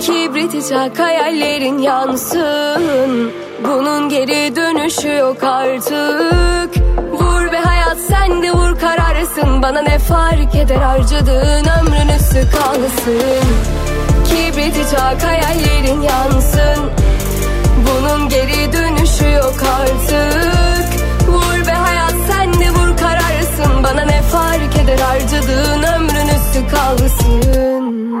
Kibriti 0.00 0.68
çak 0.68 0.98
hayallerin 0.98 1.78
yansın. 1.78 3.32
Bunun 3.64 4.08
geri 4.08 4.56
dönüşü 4.56 5.08
yok 5.08 5.42
artık. 5.42 6.76
Vur 7.12 7.52
be 7.52 7.58
hayat 7.58 7.98
sen 8.08 8.42
de 8.42 8.52
vur 8.52 8.78
kararsın. 8.78 9.62
Bana 9.62 9.80
ne 9.82 9.98
fark 9.98 10.54
eder 10.54 10.76
harcadığın 10.76 11.64
ömrün 11.80 12.08
üstü 12.18 12.48
kalsın. 12.50 13.46
Kibriti 14.24 14.90
çak 14.90 15.24
hayallerin 15.24 16.02
yansın. 16.02 16.90
Bunun 17.86 18.28
geri 18.28 18.72
dönüşü 18.72 19.30
yok 19.30 19.54
artık 19.80 20.69
Bana 23.90 24.04
ne 24.04 24.22
fark 24.22 24.76
eder 24.76 24.98
harcadığın 24.98 25.82
ömrün 25.82 26.28
üstü 26.28 26.68
kalsın 26.70 28.14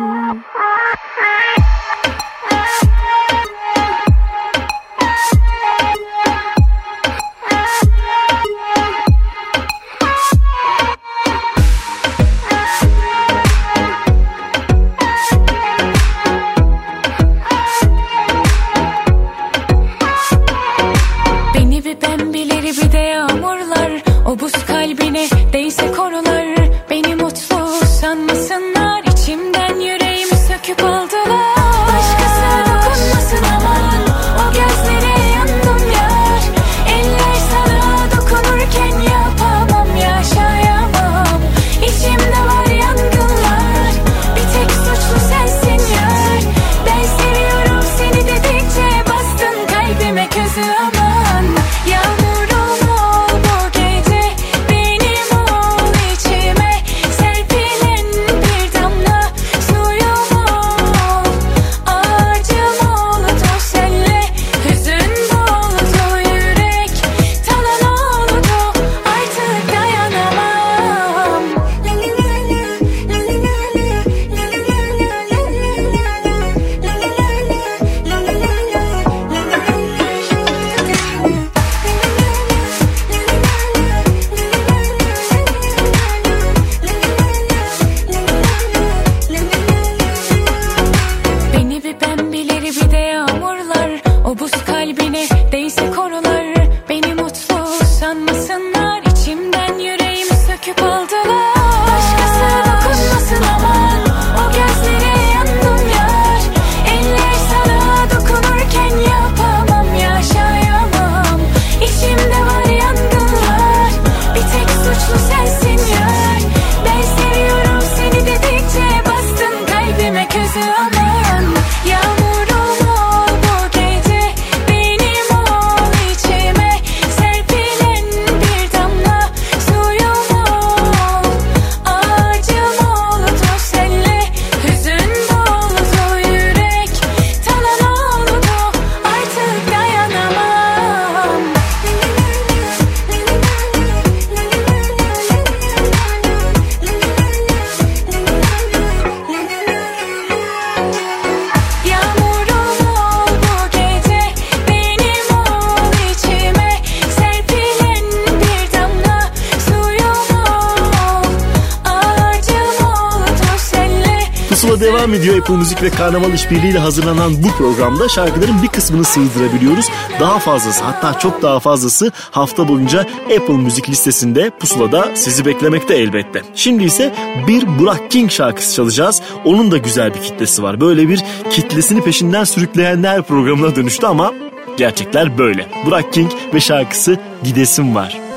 Devam 164.80 165.14
ediyor. 165.14 165.38
Apple 165.38 165.56
Müzik 165.56 165.82
ve 165.82 165.90
Karnaval 165.90 166.32
işbirliğiyle 166.32 166.78
hazırlanan 166.78 167.42
bu 167.42 167.48
programda 167.48 168.08
şarkıların 168.08 168.62
bir 168.62 168.68
kısmını 168.68 169.04
sığdırabiliyoruz. 169.04 169.88
Daha 170.20 170.38
fazlası 170.38 170.84
hatta 170.84 171.18
çok 171.18 171.42
daha 171.42 171.60
fazlası 171.60 172.12
hafta 172.30 172.68
boyunca 172.68 173.00
Apple 173.38 173.56
Müzik 173.56 173.88
listesinde 173.88 174.50
Pusula'da 174.50 175.08
sizi 175.14 175.44
beklemekte 175.44 175.94
elbette. 175.94 176.42
Şimdi 176.54 176.84
ise 176.84 177.14
bir 177.48 177.78
Burak 177.78 178.10
King 178.10 178.30
şarkısı 178.30 178.74
çalacağız. 178.74 179.22
Onun 179.44 179.70
da 179.70 179.78
güzel 179.78 180.14
bir 180.14 180.20
kitlesi 180.20 180.62
var. 180.62 180.80
Böyle 180.80 181.08
bir 181.08 181.24
kitlesini 181.50 182.04
peşinden 182.04 182.44
sürükleyenler 182.44 183.22
programına 183.22 183.76
dönüştü 183.76 184.06
ama 184.06 184.32
Gerçekler 184.76 185.38
böyle. 185.38 185.66
Burak 185.86 186.12
King 186.12 186.32
ve 186.54 186.60
şarkısı 186.60 187.18
Gidesim 187.42 187.94
Var. 187.94 188.29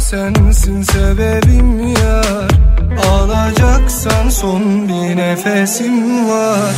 Sensin 0.00 0.82
sebebim 0.82 1.86
yar? 1.86 2.50
Alacaksan 3.10 4.28
son 4.28 4.88
bir 4.88 5.16
nefesim 5.16 6.28
var. 6.28 6.74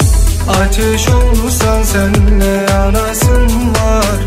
Ateş 0.49 1.09
olsan 1.09 1.83
senle 1.83 2.66
yanasın 2.71 3.71
var. 3.71 4.19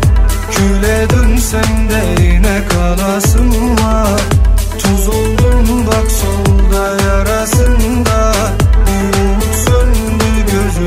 Küle 0.50 1.10
dönsen 1.10 1.88
de 1.90 2.22
yine 2.22 2.60
kalasın 2.68 3.50
var. 3.50 4.20
Tuz 4.78 5.08
oldum 5.08 5.86
bak 5.86 6.10
solda 6.10 7.02
yarasında 7.06 8.32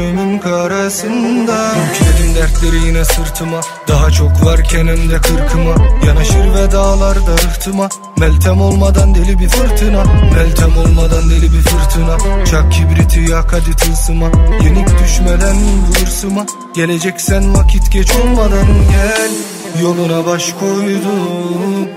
gözümün 0.05 0.39
karasında. 0.39 1.73
Yükledim 1.75 2.35
dertleri 2.35 2.87
yine 2.87 3.05
sırtıma. 3.05 3.61
Daha 3.87 4.11
çok 4.11 4.45
varken 4.45 4.87
hem 4.87 5.09
de 5.09 5.21
kırkıma. 5.21 5.75
Yanaşır 6.07 6.53
ve 6.53 6.71
dağlarda 6.71 7.31
rıhtıma 7.31 7.89
Meltem 8.17 8.61
olmadan 8.61 9.15
deli 9.15 9.39
bir 9.39 9.49
fırtına. 9.49 10.03
Meltem 10.35 10.77
olmadan 10.77 11.29
deli 11.29 11.53
bir 11.53 11.61
fırtına. 11.61 12.45
Çak 12.45 12.71
kibriti 12.71 13.31
yak 13.31 13.53
hadi 13.53 13.75
tılsıma. 13.77 14.27
Yenik 14.63 14.87
düşmeden 15.03 15.55
hırsıma 15.99 16.45
Geleceksen 16.75 17.55
vakit 17.55 17.91
geç 17.91 18.11
olmadan 18.15 18.67
gel. 18.91 19.31
Yoluna 19.81 20.25
baş 20.25 20.53
koydum 20.59 21.89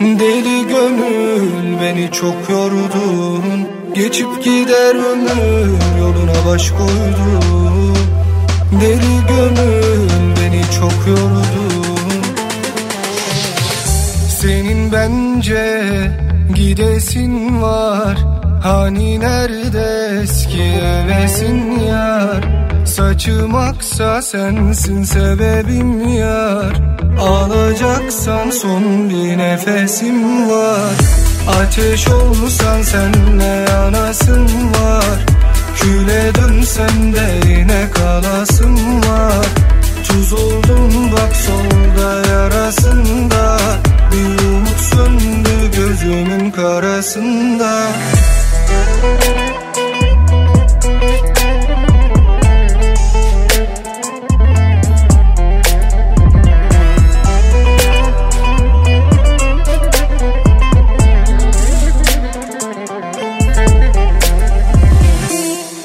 Deli 0.00 0.68
gönül 0.68 1.80
beni 1.80 2.10
çok 2.12 2.50
yordun. 2.50 3.68
Geçip 3.94 4.44
gider 4.44 4.94
ömür 4.94 5.98
yoluna 5.98 6.46
baş 6.46 6.70
koydum 6.70 7.94
Deli 8.80 9.26
gönül 9.28 10.08
beni 10.40 10.62
çok 10.80 11.06
yordun. 11.08 12.24
Senin 14.28 14.92
bence 14.92 15.82
gidesin 16.54 17.62
var 17.62 18.18
Hani 18.62 19.20
nerede 19.20 20.20
eski 20.22 20.64
hevesin 20.64 21.80
yar? 21.80 22.44
Saçım 22.86 23.54
aksa 23.54 24.22
sensin 24.22 25.02
sebebim 25.02 26.08
yar. 26.08 26.72
Alacaksan 27.20 28.50
son 28.50 29.10
bir 29.10 29.38
nefesim 29.38 30.50
var. 30.50 30.94
Ateş 31.60 32.08
olsan 32.08 32.82
senle 32.82 33.66
yanasın 33.70 34.46
var. 34.46 35.18
Küle 35.76 36.34
dönsen 36.34 37.12
de 37.12 37.48
yine 37.48 37.90
kalasın 37.94 38.76
var. 38.96 39.46
Tuz 40.08 40.32
oldum 40.32 41.12
bak 41.12 41.36
solda 41.36 42.28
yarasında. 42.32 43.58
Bir 44.12 44.44
umut 44.44 44.80
söndü 44.80 45.76
gözümün 45.76 46.50
karasında 46.50 47.86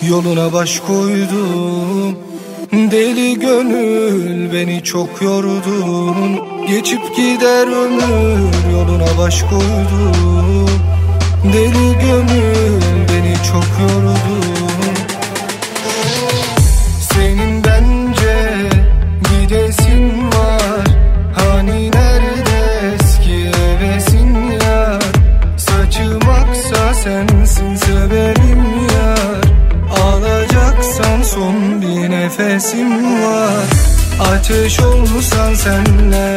Yoluna 0.09 0.53
baş 0.53 0.79
koydum. 0.79 2.15
Deli 2.91 3.39
gönül 3.39 4.53
beni 4.53 4.83
çok 4.83 5.21
yordun 5.21 6.15
Geçip 6.67 7.15
gider 7.15 7.67
ömür 7.67 8.71
yoluna 8.71 9.17
baş 9.17 9.43
koydum 9.43 10.69
Deli 11.53 11.99
gönül 11.99 12.81
beni 13.09 13.35
çok 13.51 13.65
yordun 13.81 14.15
Senin 17.13 17.63
bence 17.63 18.69
gidesin 19.29 20.27
var. 20.27 20.85
Hani 21.35 21.91
nerede 21.91 22.95
eski 22.95 23.51
hevesin 23.51 24.35
aksa 26.55 26.93
sensin 26.93 27.75
sebebim 27.75 28.63
yar. 28.95 29.45
Alacaksan 30.03 31.21
son 31.21 31.81
bir 31.81 32.09
nefesim 32.09 33.23
var. 33.23 33.65
Ateş 34.19 34.79
olsan 34.79 35.53
senle 35.53 36.34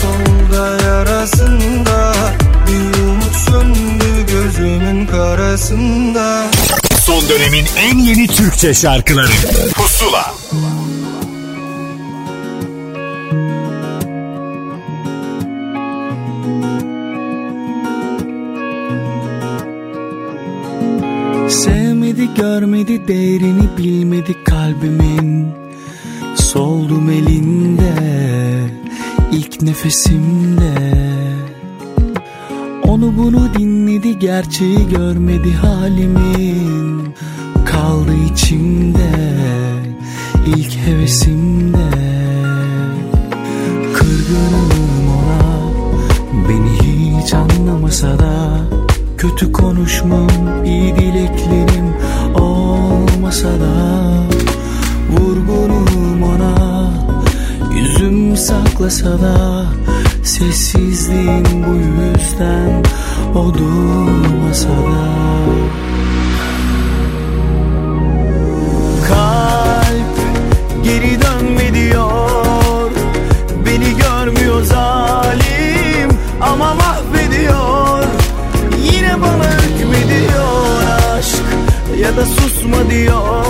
solda 0.00 0.82
yarasında 0.84 2.12
Bir 2.66 3.00
umut 3.02 3.36
söndü 3.50 4.26
gözümün 4.32 5.06
karasında. 5.06 6.46
Son 7.00 7.28
dönemin 7.28 7.66
en 7.78 7.98
yeni 7.98 8.26
Türkçe 8.26 8.74
şarkıları. 8.74 9.32
Pusula. 9.76 10.34
Sevmedi 21.48 22.34
görmedi 22.34 23.08
değerini 23.08 23.76
bilmedi 23.78 24.44
kalbimin. 24.44 25.48
Soldum 26.36 27.10
elinde 27.10 27.27
ilk 29.58 29.62
nefesimde 29.62 30.74
Onu 32.82 33.16
bunu 33.16 33.54
dinledi 33.58 34.18
gerçeği 34.18 34.88
görmedi 34.88 35.52
halimin. 35.52 37.14
Kaldı 37.66 38.14
içimde 38.32 39.10
ilk 40.46 40.76
hevesimde. 40.86 41.90
Kırgınım 43.94 45.08
ona 45.08 45.72
beni 46.48 46.70
hiç 47.22 47.34
anlamasa 47.34 48.18
da. 48.18 48.60
Kötü 49.18 49.52
konuşmam, 49.52 50.64
iyi 50.64 50.96
dileklerim 50.96 51.94
olmasa 52.34 53.48
da. 53.48 53.98
Vurgunum 55.10 55.87
saklasa 58.38 59.22
da 59.22 59.66
Sessizliğim 60.22 61.44
bu 61.44 61.74
yüzden 61.74 62.82
o 63.34 63.54
durmasa 63.54 64.68
da. 64.68 65.08
Kalp 69.08 70.16
geri 70.84 71.18
dönme 71.22 71.74
diyor 71.74 72.90
Beni 73.66 73.96
görmüyor 73.96 74.62
zalim 74.62 76.10
ama 76.40 76.74
mahvediyor. 76.74 78.04
Yine 78.92 79.20
bana 79.20 79.50
hükmediyor 79.50 80.82
aşk 81.18 81.42
ya 82.00 82.16
da 82.16 82.26
susma 82.26 82.90
diyor 82.90 83.47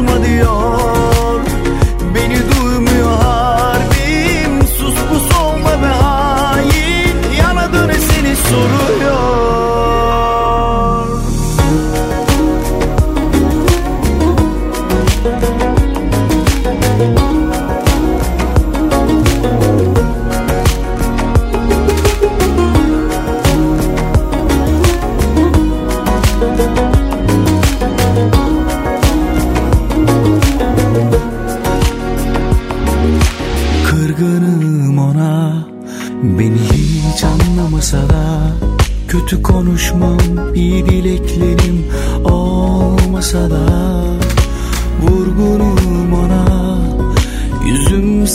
susma 0.00 0.24
diyor 0.24 1.19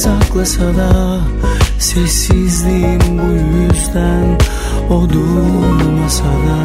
saklasa 0.06 0.78
da 0.78 1.20
Sessizliğim 1.80 3.02
bu 3.02 3.32
yüzden 3.32 4.38
O 4.90 5.10
durmasa 5.10 6.24
da. 6.24 6.60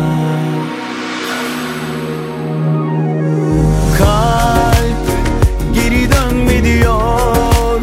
Kalp 3.98 5.06
geri 5.74 6.08
dönme 6.12 6.64
diyor 6.64 7.80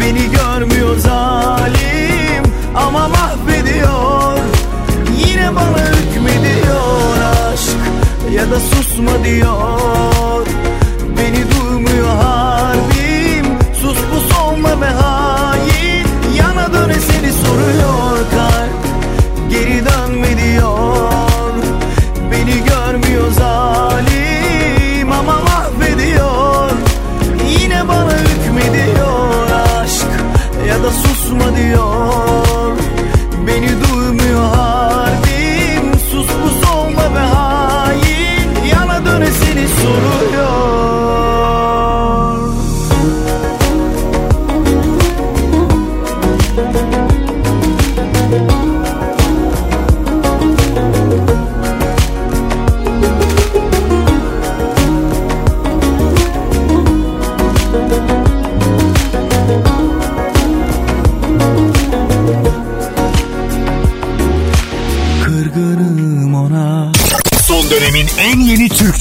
Beni 0.00 0.30
görmüyor 0.30 0.96
zalim 0.98 2.44
Ama 2.74 3.08
mahvediyor. 3.08 4.38
Yine 5.18 5.54
bana 5.54 5.86
hükmediyor 5.88 7.16
aşk 7.52 7.70
Ya 8.32 8.50
da 8.50 8.60
susma 8.60 9.24
diyor 9.24 10.13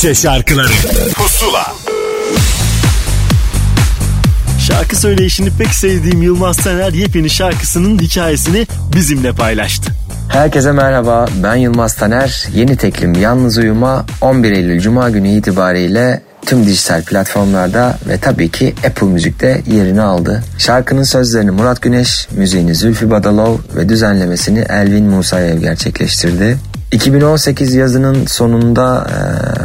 Türkçe 0.03 0.21
şarkıları 0.21 0.67
Pusula 1.15 1.73
Şarkı 4.59 4.95
söyleyişini 4.95 5.49
pek 5.57 5.67
sevdiğim 5.67 6.21
Yılmaz 6.21 6.57
Taner 6.57 6.93
yepyeni 6.93 7.29
şarkısının 7.29 7.99
hikayesini 7.99 8.67
bizimle 8.95 9.31
paylaştı. 9.31 9.91
Herkese 10.29 10.71
merhaba 10.71 11.25
ben 11.43 11.55
Yılmaz 11.55 11.95
Taner. 11.95 12.47
Yeni 12.55 12.77
teklim 12.77 13.13
Yalnız 13.13 13.57
Uyuma 13.57 14.05
11 14.21 14.51
Eylül 14.51 14.79
Cuma 14.79 15.09
günü 15.09 15.29
itibariyle 15.29 16.21
tüm 16.45 16.65
dijital 16.65 17.03
platformlarda 17.03 17.97
ve 18.07 18.17
tabii 18.17 18.51
ki 18.51 18.75
Apple 18.87 19.07
Müzik'te 19.07 19.61
yerini 19.67 20.01
aldı. 20.01 20.43
Şarkının 20.57 21.03
sözlerini 21.03 21.51
Murat 21.51 21.81
Güneş, 21.81 22.27
müziğini 22.31 22.75
Zülfü 22.75 23.11
Badalov 23.11 23.57
ve 23.75 23.89
düzenlemesini 23.89 24.59
Elvin 24.59 25.05
Musayev 25.05 25.57
gerçekleştirdi. 25.57 26.57
2018 26.93 27.73
yazının 27.73 28.25
sonunda 28.25 29.07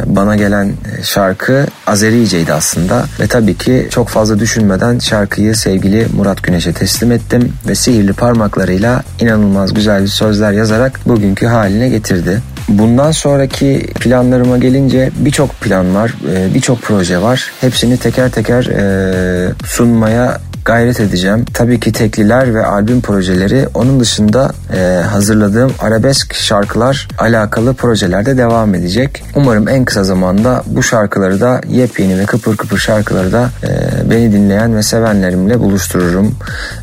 bana 0.05 0.35
gelen 0.35 0.65
e, 0.67 1.03
şarkı 1.03 1.65
Azerice'ydi 1.87 2.53
aslında 2.53 3.05
ve 3.19 3.27
tabii 3.27 3.57
ki 3.57 3.87
çok 3.91 4.09
fazla 4.09 4.39
düşünmeden 4.39 4.99
şarkıyı 4.99 5.55
sevgili 5.55 6.07
Murat 6.15 6.43
Güneş'e 6.43 6.73
teslim 6.73 7.11
ettim 7.11 7.53
ve 7.67 7.75
sihirli 7.75 8.13
parmaklarıyla 8.13 9.03
inanılmaz 9.19 9.73
güzel 9.73 10.01
bir 10.03 10.07
sözler 10.07 10.51
yazarak 10.51 10.99
bugünkü 11.05 11.45
haline 11.45 11.89
getirdi. 11.89 12.41
Bundan 12.69 13.11
sonraki 13.11 13.87
planlarıma 13.99 14.57
gelince 14.57 15.11
birçok 15.19 15.61
plan 15.61 15.95
var, 15.95 16.15
e, 16.33 16.53
birçok 16.53 16.81
proje 16.81 17.21
var. 17.21 17.51
Hepsini 17.61 17.97
teker 17.97 18.31
teker 18.31 18.65
e, 18.65 19.53
sunmaya 19.65 20.41
gayret 20.69 20.99
edeceğim. 20.99 21.45
Tabii 21.53 21.79
ki 21.79 21.91
tekliler 21.91 22.53
ve 22.53 22.65
albüm 22.65 23.01
projeleri 23.01 23.67
onun 23.73 23.99
dışında 23.99 24.51
e, 24.75 25.01
hazırladığım 25.01 25.71
arabesk 25.79 26.33
şarkılar 26.33 27.07
alakalı 27.17 27.73
projelerde 27.73 28.37
devam 28.37 28.75
edecek. 28.75 29.23
Umarım 29.35 29.67
en 29.67 29.85
kısa 29.85 30.03
zamanda 30.03 30.63
bu 30.65 30.83
şarkıları 30.83 31.41
da 31.41 31.61
yepyeni 31.67 32.19
ve 32.19 32.25
kıpır 32.25 32.57
kıpır 32.57 32.77
şarkıları 32.77 33.31
da 33.31 33.49
e, 33.63 33.69
beni 34.09 34.31
dinleyen 34.31 34.75
ve 34.75 34.83
sevenlerimle 34.83 35.59
buluştururum. 35.59 36.35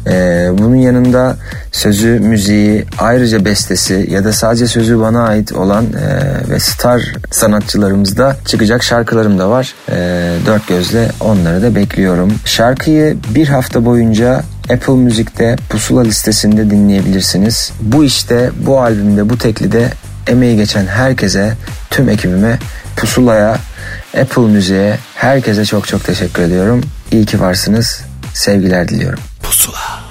E, 0.06 0.48
bunun 0.58 0.76
yanında 0.76 1.36
sözü, 1.76 2.20
müziği, 2.20 2.84
ayrıca 2.98 3.44
bestesi 3.44 4.06
ya 4.10 4.24
da 4.24 4.32
sadece 4.32 4.66
sözü 4.66 5.00
bana 5.00 5.26
ait 5.26 5.52
olan 5.52 5.84
e, 5.84 6.50
ve 6.50 6.60
star 6.60 7.14
sanatçılarımızda 7.30 8.36
çıkacak 8.44 8.82
şarkılarım 8.82 9.38
da 9.38 9.50
var. 9.50 9.74
E, 9.88 9.96
dört 10.46 10.68
gözle 10.68 11.10
onları 11.20 11.62
da 11.62 11.74
bekliyorum. 11.74 12.34
Şarkıyı 12.44 13.16
bir 13.34 13.48
hafta 13.48 13.84
boyunca 13.84 14.42
Apple 14.72 14.92
Müzik'te 14.92 15.56
pusula 15.68 16.02
listesinde 16.02 16.70
dinleyebilirsiniz. 16.70 17.72
Bu 17.80 18.04
işte, 18.04 18.50
bu 18.66 18.80
albümde, 18.80 19.28
bu 19.28 19.38
teklide 19.38 19.90
emeği 20.26 20.56
geçen 20.56 20.86
herkese, 20.86 21.52
tüm 21.90 22.08
ekibime, 22.08 22.58
pusulaya, 22.96 23.58
Apple 24.20 24.42
Müziğe, 24.42 24.98
herkese 25.14 25.64
çok 25.64 25.88
çok 25.88 26.04
teşekkür 26.04 26.42
ediyorum. 26.42 26.80
İyi 27.10 27.26
ki 27.26 27.40
varsınız. 27.40 28.00
Sevgiler 28.34 28.88
diliyorum. 28.88 29.20
Pusula 29.42 30.05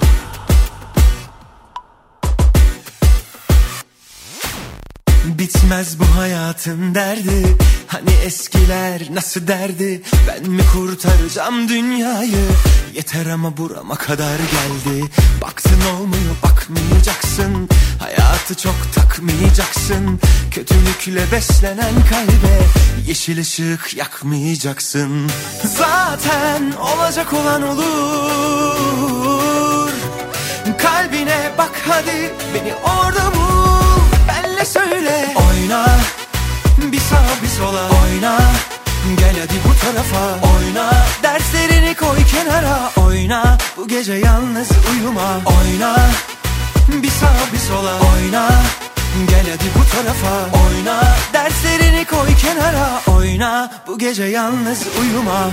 Bitmez 5.38 5.98
bu 5.98 6.04
hayatın 6.20 6.94
derdi. 6.94 7.56
Hani 7.86 8.10
eskiler 8.24 9.02
nasıl 9.12 9.46
derdi? 9.46 10.02
Ben 10.28 10.50
mi 10.50 10.62
kurtaracağım 10.72 11.68
dünyayı? 11.68 12.46
Yeter 12.94 13.26
ama 13.26 13.56
burama 13.56 13.94
kadar 13.94 14.38
geldi. 14.38 15.04
Baktın 15.42 15.80
olmuyor 15.96 16.34
bakmayacaksın. 16.42 17.68
Hayatı 17.98 18.54
çok 18.54 18.92
takmayacaksın. 18.94 20.20
Kötülükle 20.50 21.32
beslenen 21.32 21.94
kalbe 22.10 22.60
Yeşil 23.06 23.40
ışık 23.40 23.96
yakmayacaksın. 23.96 25.30
Zaten 25.64 26.72
olacak 26.72 27.32
olan 27.32 27.62
olur. 27.62 27.86
Kalbine 30.78 31.50
bak 31.58 31.82
hadi 31.88 32.32
beni 32.54 32.74
orada 32.74 33.34
bul 33.34 33.85
söyle. 34.76 35.34
Oyna 35.34 35.86
bir 36.78 37.00
sağa 37.00 37.42
bir 37.42 37.48
sola. 37.48 37.82
Oyna 37.82 38.38
Gel 39.18 39.36
hadi 39.40 39.58
bu 39.68 39.72
tarafa. 39.80 40.46
Oyna 40.56 40.92
Derslerini 41.22 41.94
koy 41.94 42.18
kenara. 42.24 42.90
Oyna 43.06 43.58
Bu 43.76 43.88
gece 43.88 44.12
yalnız 44.12 44.68
uyuma. 44.92 45.40
Oyna 45.46 45.96
Bir 46.88 47.10
sağa 47.10 47.52
bir 47.52 47.58
sola. 47.58 47.92
Oyna 47.94 48.48
Gel 49.30 49.46
hadi 49.50 49.68
bu 49.78 49.96
tarafa. 49.96 50.58
Oyna 50.66 51.02
Derslerini 51.32 52.04
koy 52.04 52.28
kenara. 52.42 53.16
Oyna 53.18 53.70
Bu 53.86 53.98
gece 53.98 54.24
yalnız 54.24 54.78
uyuma 55.00 55.50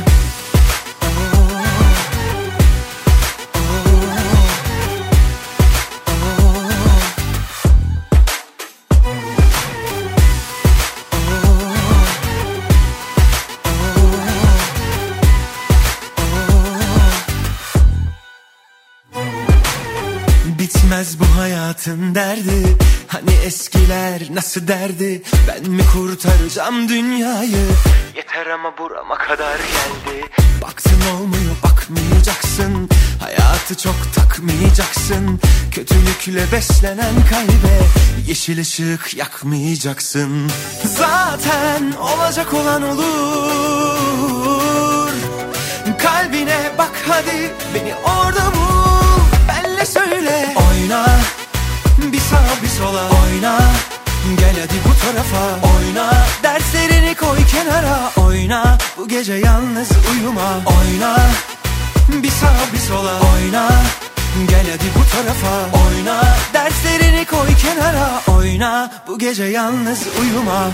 Bitmez 21.04 21.20
bu 21.20 21.26
hayatın 21.41 22.16
derdi. 22.16 22.78
Hani 23.08 23.32
eskiler 23.45 24.22
nasıl 24.34 24.68
derdi? 24.68 25.22
Ben 25.47 25.72
mi 25.72 25.84
kurtaracağım 25.93 26.89
dünyayı? 26.89 27.68
Yeter 28.16 28.47
ama 28.47 28.78
burama 28.78 29.18
kadar 29.18 29.58
geldi. 29.58 30.26
Baktın 30.62 31.01
olmuyor 31.16 31.56
bakmayacaksın. 31.64 32.89
Hayatı 33.20 33.78
çok 33.78 33.95
takmayacaksın. 34.16 35.39
Kötülükle 35.72 36.51
beslenen 36.51 37.16
kalbe 37.30 37.80
Yeşil 38.28 38.60
ışık 38.62 39.18
yakmayacaksın. 39.18 40.51
Zaten 40.84 41.91
olacak 41.91 42.54
olan 42.54 42.84
olur. 42.84 43.14
Kalbine 45.97 46.72
bak 46.78 46.91
hadi 47.08 47.51
beni 47.76 47.95
orada 47.95 48.56
bul 48.56 48.62
sağa 52.34 52.64
bir 52.64 52.68
sola. 52.68 53.04
Oyna 53.24 53.60
hadi 54.64 54.80
bu 54.86 54.94
tarafa. 55.04 55.68
Oyna 55.76 56.14
derslerini 56.44 57.16
koy 57.16 57.38
kenara. 57.52 58.12
Oyna 58.28 58.78
bu 58.98 59.08
gece 59.08 59.34
yalnız 59.34 59.90
uyuma. 60.12 60.50
Oyna 60.66 61.18
bir 62.24 62.30
sağa 62.30 62.74
bir 62.74 62.80
sola. 62.80 63.14
Oyna 63.34 63.70
Gel 64.50 64.66
hadi 64.72 64.90
bu 64.98 65.04
tarafa. 65.14 65.54
Oyna 65.86 66.24
derslerini 66.54 67.26
koy 67.26 67.56
kenara. 67.64 68.10
Oyna 68.38 68.92
bu 69.08 69.20
gece 69.20 69.44
yalnız 69.44 70.00
uyuma 70.22 70.72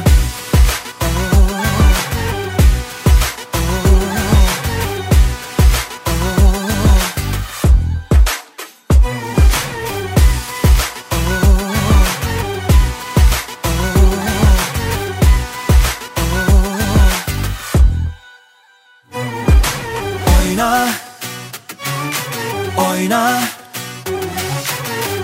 Oyna. 23.00 23.42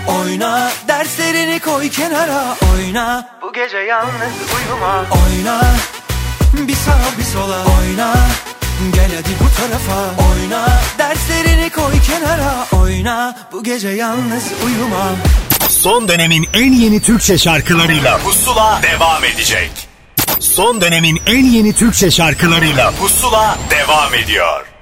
Oyna 0.06 0.70
Derslerini 0.88 1.60
koy 1.60 1.88
kenara 1.90 2.56
Oyna. 2.74 3.28
Bu 3.42 3.52
gece 3.52 3.78
yalnız 3.78 4.32
uyuma 4.56 5.04
Oyna. 5.10 5.62
Bir 6.68 6.74
sağa 6.74 7.18
bir 7.18 7.24
sola. 7.24 7.64
Oyna. 7.64 8.14
Gel 8.94 9.10
hadi 9.16 9.30
bu 9.40 9.56
tarafa. 9.56 10.22
Oyna 10.30 10.68
Derslerini 10.98 11.70
koy 11.70 11.94
kenara. 12.06 12.66
Oyna. 12.82 13.36
Bu 13.52 13.64
gece 13.64 13.88
yalnız 13.88 14.44
uyuma 14.66 15.10
Son 15.68 16.08
dönemin 16.08 16.46
en 16.54 16.72
yeni 16.72 17.02
Türkçe 17.02 17.38
şarkılarıyla 17.38 18.18
Pusula 18.18 18.80
devam 18.82 19.24
edecek. 19.24 19.70
Son 20.40 20.80
dönemin 20.80 21.20
en 21.26 21.44
yeni 21.44 21.72
Türkçe 21.72 22.10
şarkılarıyla 22.10 22.90
Pusula 22.90 23.58
devam 23.70 24.14
ediyor. 24.14 24.75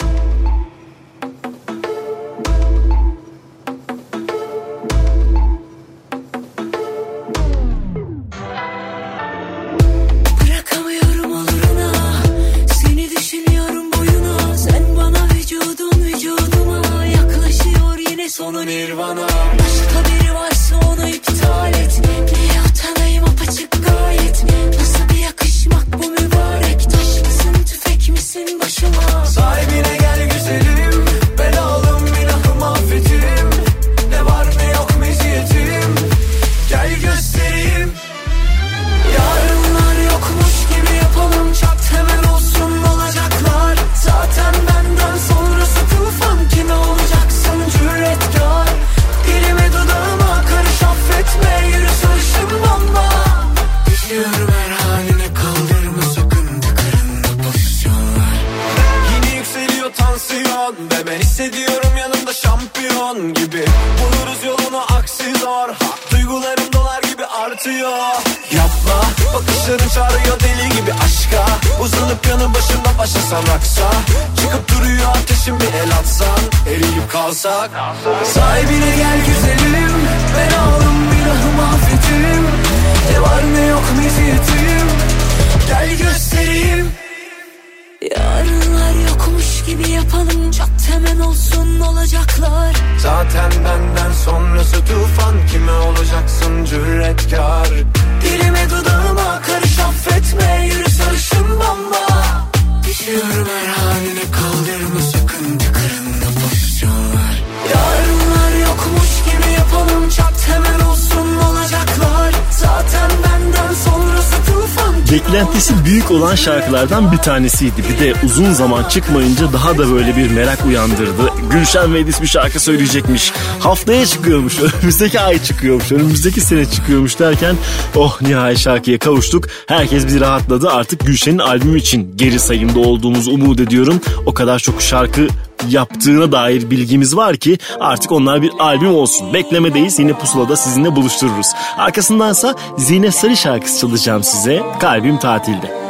Bir 117.14 117.18
tanesiydi. 117.18 117.82
Bir 117.88 118.04
de 118.04 118.14
uzun 118.24 118.52
zaman 118.52 118.84
çıkmayınca 118.84 119.52
daha 119.52 119.78
da 119.78 119.92
böyle 119.92 120.16
bir 120.16 120.30
merak 120.30 120.66
uyandırdı. 120.66 121.32
Gülşen 121.50 121.94
ve 121.94 121.98
Edis 122.00 122.22
bir 122.22 122.26
şarkı 122.26 122.60
söyleyecekmiş. 122.60 123.32
Haftaya 123.60 124.06
çıkıyormuş, 124.06 124.58
önümüzdeki 124.60 125.20
ay 125.20 125.42
çıkıyormuş, 125.42 125.92
önümüzdeki 125.92 126.40
sene 126.40 126.66
çıkıyormuş 126.66 127.18
derken 127.18 127.56
oh 127.96 128.22
nihayet 128.22 128.58
şarkıya 128.58 128.98
kavuştuk. 128.98 129.44
Herkes 129.66 130.06
bir 130.06 130.20
rahatladı. 130.20 130.70
Artık 130.70 131.06
Gülşen'in 131.06 131.38
albümü 131.38 131.78
için 131.78 132.16
geri 132.16 132.38
sayımda 132.38 132.78
olduğumuzu 132.78 133.30
umut 133.30 133.60
ediyorum. 133.60 134.00
O 134.26 134.34
kadar 134.34 134.58
çok 134.58 134.82
şarkı 134.82 135.28
yaptığına 135.68 136.32
dair 136.32 136.70
bilgimiz 136.70 137.16
var 137.16 137.36
ki 137.36 137.58
artık 137.80 138.12
onlar 138.12 138.42
bir 138.42 138.50
albüm 138.58 138.94
olsun. 138.94 139.34
Beklemedeyiz 139.34 139.98
yine 139.98 140.12
pusulada 140.12 140.56
sizinle 140.56 140.96
buluştururuz. 140.96 141.46
Arkasındansa 141.78 142.54
Zine 142.78 143.10
Sarı 143.10 143.36
şarkısı 143.36 143.80
çalacağım 143.80 144.24
size. 144.24 144.62
Kalbim 144.80 145.18
tatilde. 145.18 145.83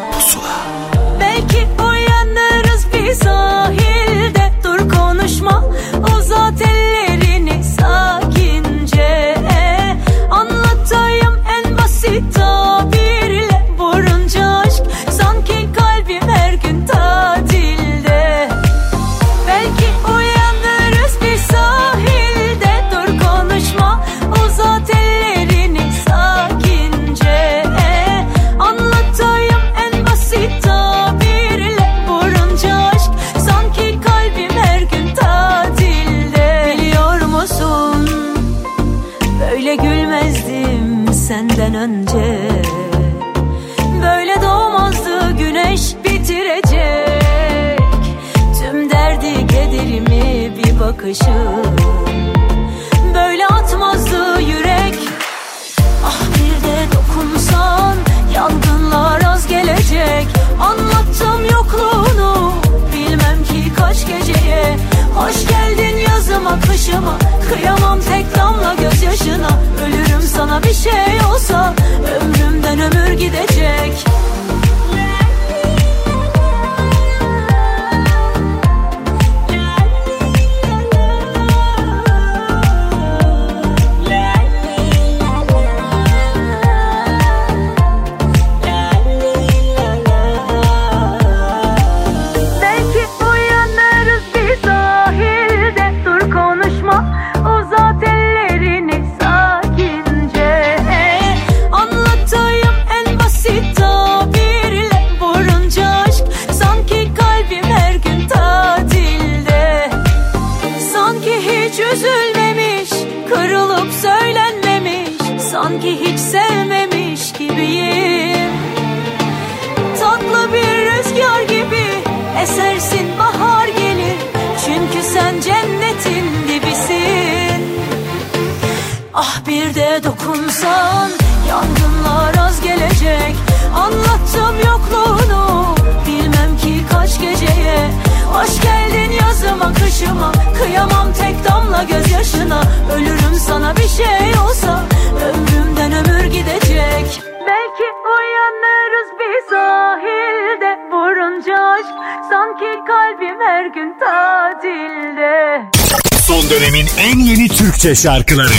Şarkıları 157.94 158.54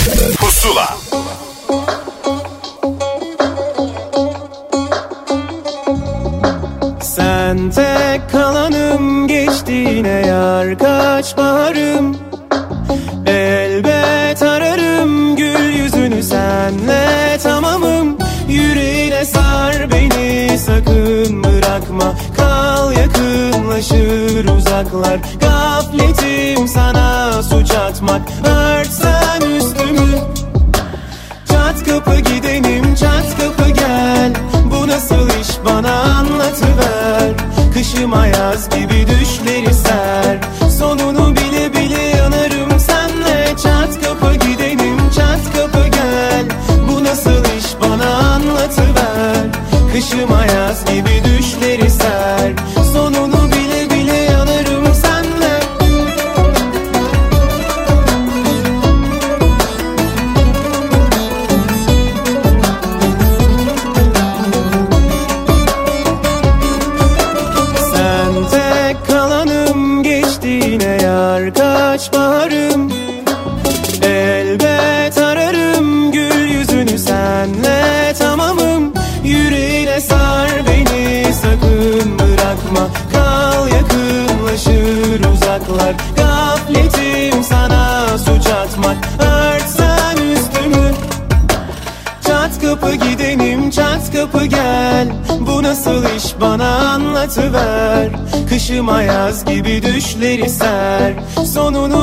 Kışıma 98.86 99.02
yaz 99.02 99.44
gibi 99.44 99.82
düşleri 99.82 100.50
ser. 100.50 101.14
Sonunu 101.46 101.95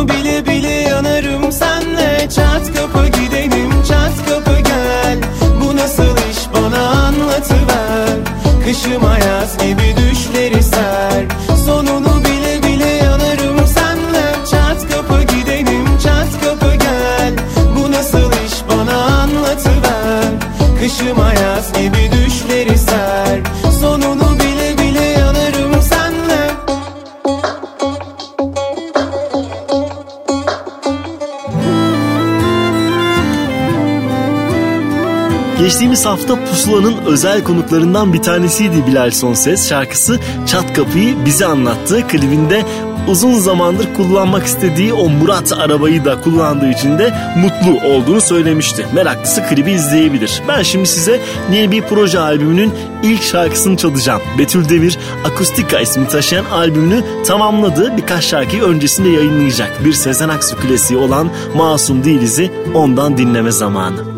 Hafta 36.34 36.52
Pusula'nın 36.52 37.06
özel 37.06 37.44
konuklarından 37.44 38.14
bir 38.14 38.22
tanesiydi 38.22 38.88
Bilal 38.88 39.12
Sonses. 39.12 39.70
Şarkısı 39.70 40.20
Çat 40.46 40.74
Kapıyı 40.74 41.26
bize 41.26 41.46
anlattı. 41.46 42.08
Klibinde 42.08 42.66
uzun 43.08 43.34
zamandır 43.34 43.94
kullanmak 43.94 44.46
istediği 44.46 44.94
o 44.94 45.10
Murat 45.10 45.54
arabayı 45.54 46.06
da 46.06 46.22
kullandığı 46.22 46.70
için 46.70 47.00
de 47.00 47.14
mutlu 47.38 47.88
olduğunu 47.88 48.22
söylemişti. 48.22 48.86
Meraklısı 48.94 49.44
klibi 49.44 49.72
izleyebilir. 49.72 50.42
Ben 50.48 50.64
şimdi 50.64 50.88
size 50.88 51.22
yeni 51.52 51.72
bir 51.72 51.82
proje 51.82 52.20
albümünün 52.20 52.74
ilk 53.04 53.24
şarkısını 53.24 53.78
çalacağım. 53.78 54.22
Betül 54.38 54.70
Devir 54.70 55.00
Akustika 55.26 55.80
ismi 55.80 56.08
taşıyan 56.08 56.46
albümünü 56.46 57.04
tamamladı. 57.26 57.98
Birkaç 57.98 58.24
şarkıyı 58.24 58.64
öncesinde 58.64 59.10
yayınlayacak. 59.10 59.86
Bir 59.86 59.94
Sezen 59.94 60.30
Aksu 60.30 60.56
klasiği 60.58 61.00
olan 61.00 61.30
Masum 61.56 62.04
Değiliz'i 62.04 62.52
ondan 62.74 63.18
dinleme 63.18 63.52
zamanı. 63.52 64.13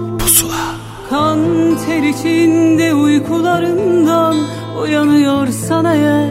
Ter 1.88 2.04
içinde 2.04 2.94
uykularından 2.94 4.36
uyanıyorsan 4.82 5.86
eğer. 5.86 6.30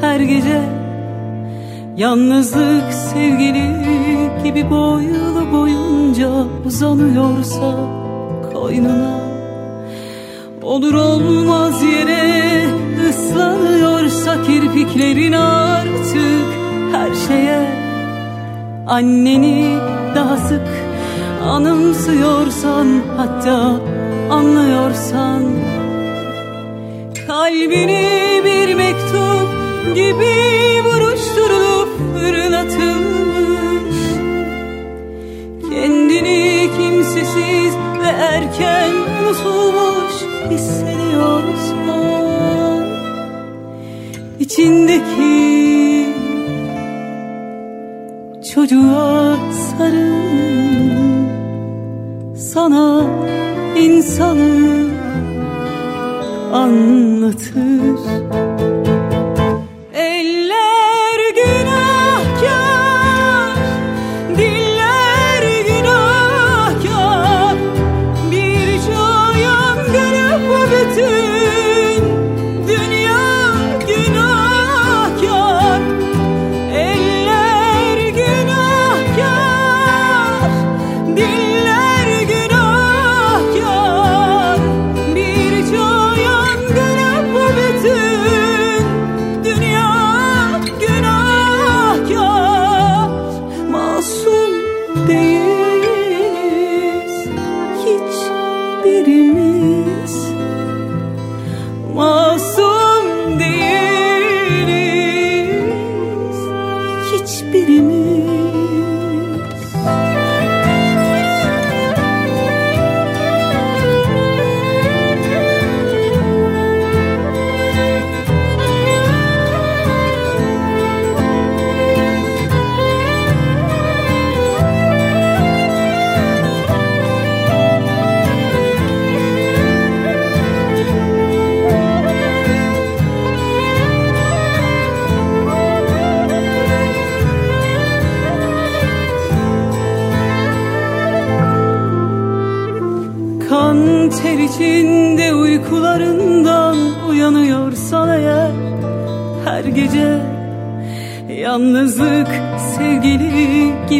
Her 0.00 0.20
gece 0.20 0.80
Yalnızlık 1.96 2.92
sevgili 2.92 3.64
gibi 4.44 4.70
boylu 4.70 5.52
boyunca 5.52 6.30
uzanıyorsa 6.66 7.74
koynuna. 8.52 9.20
Olur 10.62 10.94
olmaz 10.94 11.82
yere 11.82 12.64
ıslanıyorsa 13.08 14.42
kirpiklerin 14.42 15.32
artık 15.32 16.46
her 16.92 17.14
şeye. 17.28 17.80
Anneni 18.86 19.76
daha 20.14 20.36
sık 20.36 20.68
anımsıyorsan 21.44 22.86
hatta 23.16 23.80
anlıyorsan 24.30 25.42
Kalbini 27.26 28.40
bir 28.44 28.74
mektup 28.74 29.48
gibi 29.94 30.34
buruşturulup 30.84 31.88
fırlatılmış 32.14 33.96
Kendini 35.70 36.70
kimsesiz 36.76 37.74
ve 38.02 38.08
erken 38.08 38.90
unutulmuş 38.90 40.14
hissediyorsan 40.50 41.90
İçindeki 44.40 46.06
çocuğa 48.54 49.36
sarıl 49.52 50.30
sana 52.36 53.06
insanı 53.80 54.90
anlatır 56.52 58.19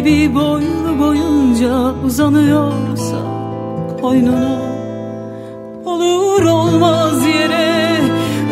gibi 0.01 0.35
boylu 0.35 0.99
boyunca 0.99 1.93
uzanıyorsa 2.05 3.17
koynuna 4.01 4.61
Olur 5.85 6.43
olmaz 6.43 7.25
yere 7.25 7.97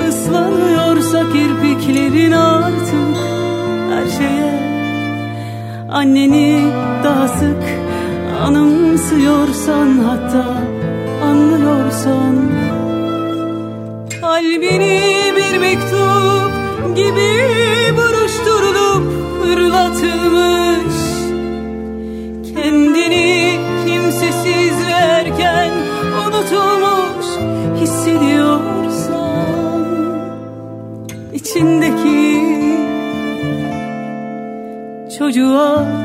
ıslanıyorsa 0.10 1.24
kirpiklerin 1.34 2.32
artık 2.32 3.18
her 3.90 4.08
şeye. 4.18 4.60
Anneni 5.92 6.62
daha 7.04 7.28
sık 7.28 7.64
anımsıyorsan 8.44 9.99
건 35.60 35.99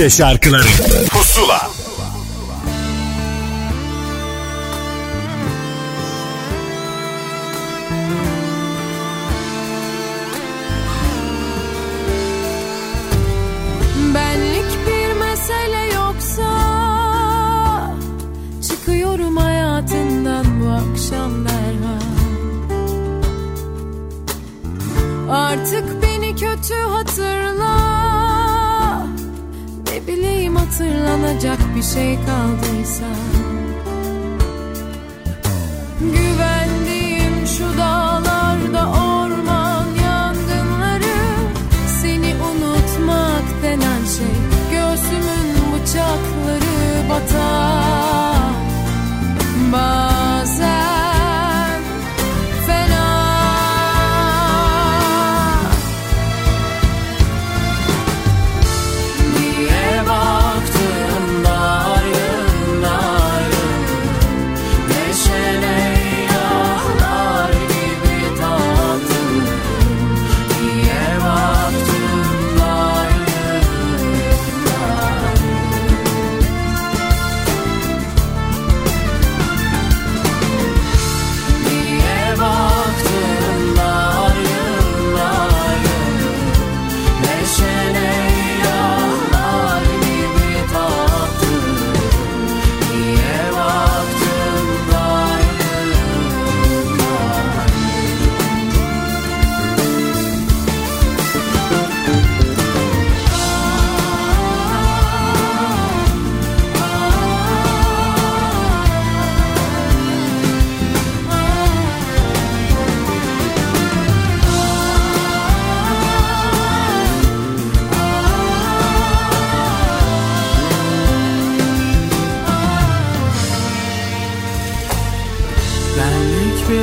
Türkçe 0.00 0.16
şarkıları. 0.16 1.09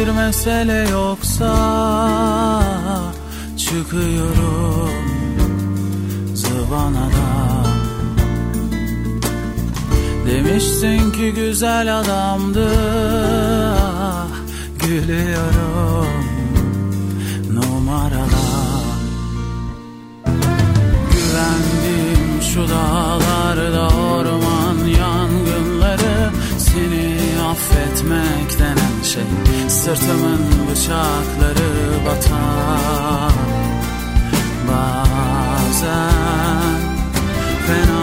bir 0.08 0.12
mesele 0.12 0.90
yoksa 0.90 1.54
çıkıyorum 3.58 4.90
zıvanadan. 6.34 7.68
Demiştin 10.28 11.12
ki 11.12 11.34
güzel 11.36 12.00
adamdı 12.00 12.70
ah, 13.78 14.28
Gülüyorum 14.80 16.26
numaralar 17.54 18.28
Güvendim 21.12 22.42
şu 22.54 22.70
dağlarda 22.70 23.88
orman 23.88 24.78
yangınları 24.88 26.32
Seni 26.58 27.18
affetmekten 27.50 28.87
ateşe 29.18 29.70
Sırtımın 29.70 30.42
bıçakları 30.70 32.06
batar 32.06 33.34
Bazen 34.68 36.12
fena 37.68 37.97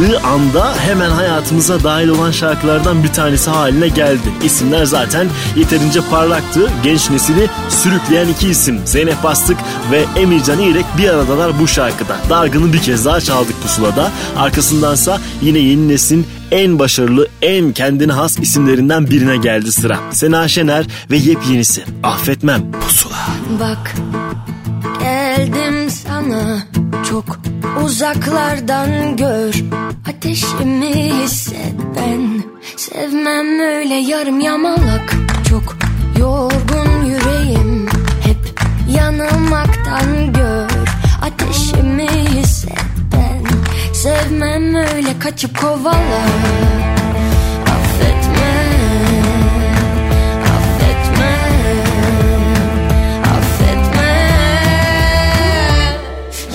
çıktığı 0.00 0.20
anda 0.20 0.74
hemen 0.76 1.10
hayatımıza 1.10 1.84
dahil 1.84 2.08
olan 2.08 2.30
şarkılardan 2.30 3.02
bir 3.02 3.08
tanesi 3.08 3.50
haline 3.50 3.88
geldi. 3.88 4.32
İsimler 4.44 4.84
zaten 4.84 5.28
yeterince 5.56 6.00
parlaktı. 6.10 6.70
Genç 6.82 7.10
nesili 7.10 7.50
sürükleyen 7.68 8.28
iki 8.28 8.48
isim 8.48 8.80
Zeynep 8.84 9.22
Bastık 9.22 9.56
ve 9.90 10.04
Emircan 10.16 10.58
İrek 10.58 10.84
bir 10.98 11.08
aradalar 11.08 11.60
bu 11.60 11.68
şarkıda. 11.68 12.16
Dargın'ı 12.30 12.72
bir 12.72 12.78
kez 12.78 13.04
daha 13.04 13.20
çaldık 13.20 13.62
pusulada. 13.62 14.10
Arkasındansa 14.36 15.20
yine 15.42 15.58
yeni 15.58 15.88
neslin 15.88 16.26
en 16.50 16.78
başarılı, 16.78 17.28
en 17.42 17.72
kendine 17.72 18.12
has 18.12 18.38
isimlerinden 18.38 19.10
birine 19.10 19.36
geldi 19.36 19.72
sıra. 19.72 19.98
Sena 20.10 20.48
Şener 20.48 20.86
ve 21.10 21.16
yepyenisi 21.16 21.84
Affetmem 22.02 22.72
Pusula. 22.72 23.26
Bak 23.60 23.94
geldim 25.00 25.90
sana 25.90 26.58
çok 27.10 27.49
uzaklardan 27.78 29.16
gör 29.16 29.54
Ateşimi 30.08 30.94
hisset. 30.94 31.74
Ben 31.96 32.42
Sevmem 32.76 33.60
öyle 33.60 33.94
yarım 33.94 34.40
yamalak. 34.40 35.14
Çok 35.48 35.76
yorgun 36.18 37.04
yüreğim 37.04 37.86
Hep 38.22 38.60
yanılmaktan 38.96 40.32
gör 40.32 40.70
Ateşimi 41.22 42.08
hisset. 42.08 42.78
Ben 43.12 43.42
Sevmem 43.92 44.74
öyle 44.74 45.18
kaçıp 45.18 45.58
kovala 45.60 46.20
Affetme 47.66 48.52
Affetme 50.42 51.36
Affetme. 53.24 54.12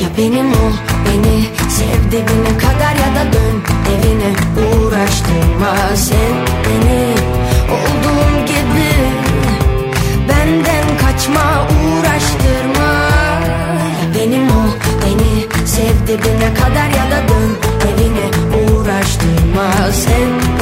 Ya 0.02 0.10
benim 0.18 0.52
ol 0.52 0.85
beni. 1.16 1.50
Sev 1.70 2.12
dibine 2.12 2.58
kadar 2.58 2.96
ya 2.96 3.16
da 3.16 3.34
dön 3.34 3.62
evine. 3.94 4.32
Uğraştırma 4.68 5.76
sen 5.96 6.36
beni. 6.66 7.14
Olduğum 7.76 8.46
gibi 8.46 8.92
Benden 10.30 10.98
kaçma 10.98 11.68
uğraştırma. 11.68 12.92
Benim 14.16 14.48
ol 14.48 14.72
beni. 15.02 15.66
Sev 15.68 16.08
dibine 16.08 16.54
kadar 16.54 16.90
ya 16.90 17.12
da 17.12 17.28
dön 17.28 17.52
evine. 17.88 18.28
Uğraştırma 18.64 19.92
sen 19.92 20.55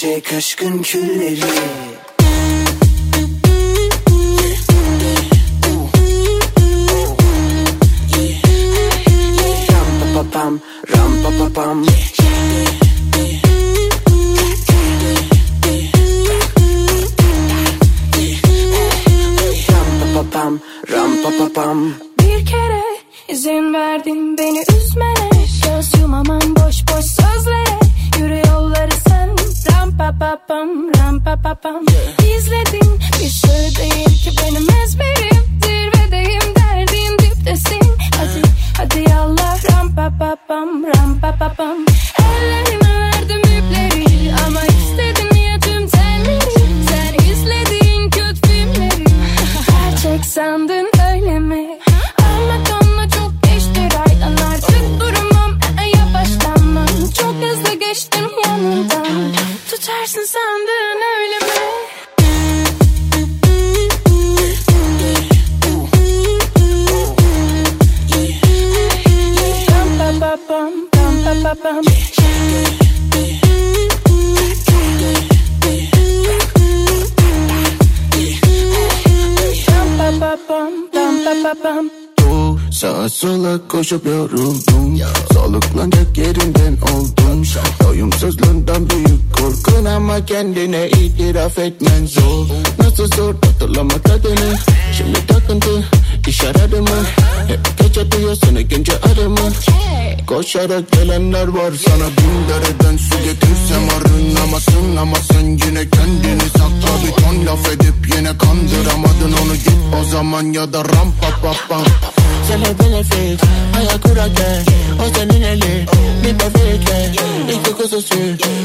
Gerçek 0.00 0.32
aşkın 0.32 0.82
külleri. 0.82 1.40
Ram 9.68 9.90
pa 10.00 10.14
pa 10.14 10.30
pam 10.32 10.60
Ram 10.96 11.22
pa 11.22 11.30
pa 11.38 11.52
pam 11.54 11.84
Ram 11.84 12.19
Koşarak 100.52 100.92
gelenler 100.92 101.48
var. 101.48 101.72
Sana 101.86 102.06
Bin 102.06 102.48
dereden 102.48 102.96
su 102.96 103.24
getirsem 103.24 103.88
arınamazsın 103.96 104.96
Ama 104.96 105.16
sen 105.32 105.46
yine 105.46 105.90
kendini 105.90 106.48
sakla 106.52 107.06
Bir 107.06 107.22
ton 107.22 107.46
laf 107.46 107.68
edip 107.68 107.94
yine 108.16 108.38
kandıramadın 108.38 109.32
onu. 109.42 109.54
Git 109.54 109.78
o 110.00 110.04
zaman 110.04 110.42
ya 110.42 110.72
da 110.72 110.78
ram 110.78 111.12
pa 111.20 111.30
pa 111.42 111.52
pa 111.68 111.80
Sana 112.48 112.78
benefit 112.78 113.40
hayal 113.74 114.00
kurarken 114.00 114.64
O 115.06 115.18
senin 115.18 115.42
eli 115.42 115.86
bir 116.24 116.34
bebekle 116.34 117.12
İki 117.52 117.72
kuzusu 117.72 118.14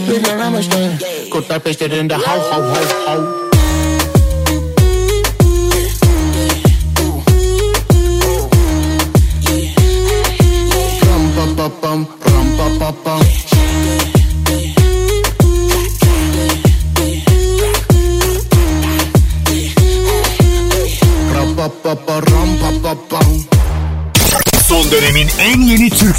bir 0.09 0.39
amaçlı 0.39 0.91
Kurtlar 1.31 1.59
peşlerinde 1.59 2.15
hav 2.15 2.39
hav 2.39 2.63
hav 2.63 3.07
hav 3.07 3.54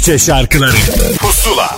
Türkçe 0.07 0.25
şarkıları 0.25 0.75
Pusula 1.19 1.77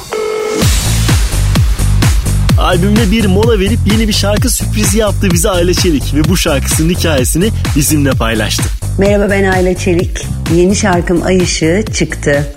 Albümde 2.59 3.11
bir 3.11 3.25
mola 3.25 3.59
verip 3.59 3.79
yeni 3.91 4.07
bir 4.07 4.13
şarkı 4.13 4.49
sürprizi 4.49 4.97
yaptı 4.97 5.27
bize 5.33 5.49
Ayla 5.49 5.73
Çelik 5.73 6.15
ve 6.15 6.29
bu 6.29 6.37
şarkısının 6.37 6.89
hikayesini 6.89 7.49
bizimle 7.75 8.09
paylaştı. 8.09 8.63
Merhaba 8.97 9.29
ben 9.29 9.43
Ayla 9.43 9.73
Çelik. 9.73 10.27
Yeni 10.55 10.75
şarkım 10.75 11.23
Ay 11.23 11.37
Işığı 11.37 11.83
çıktı. 11.93 12.47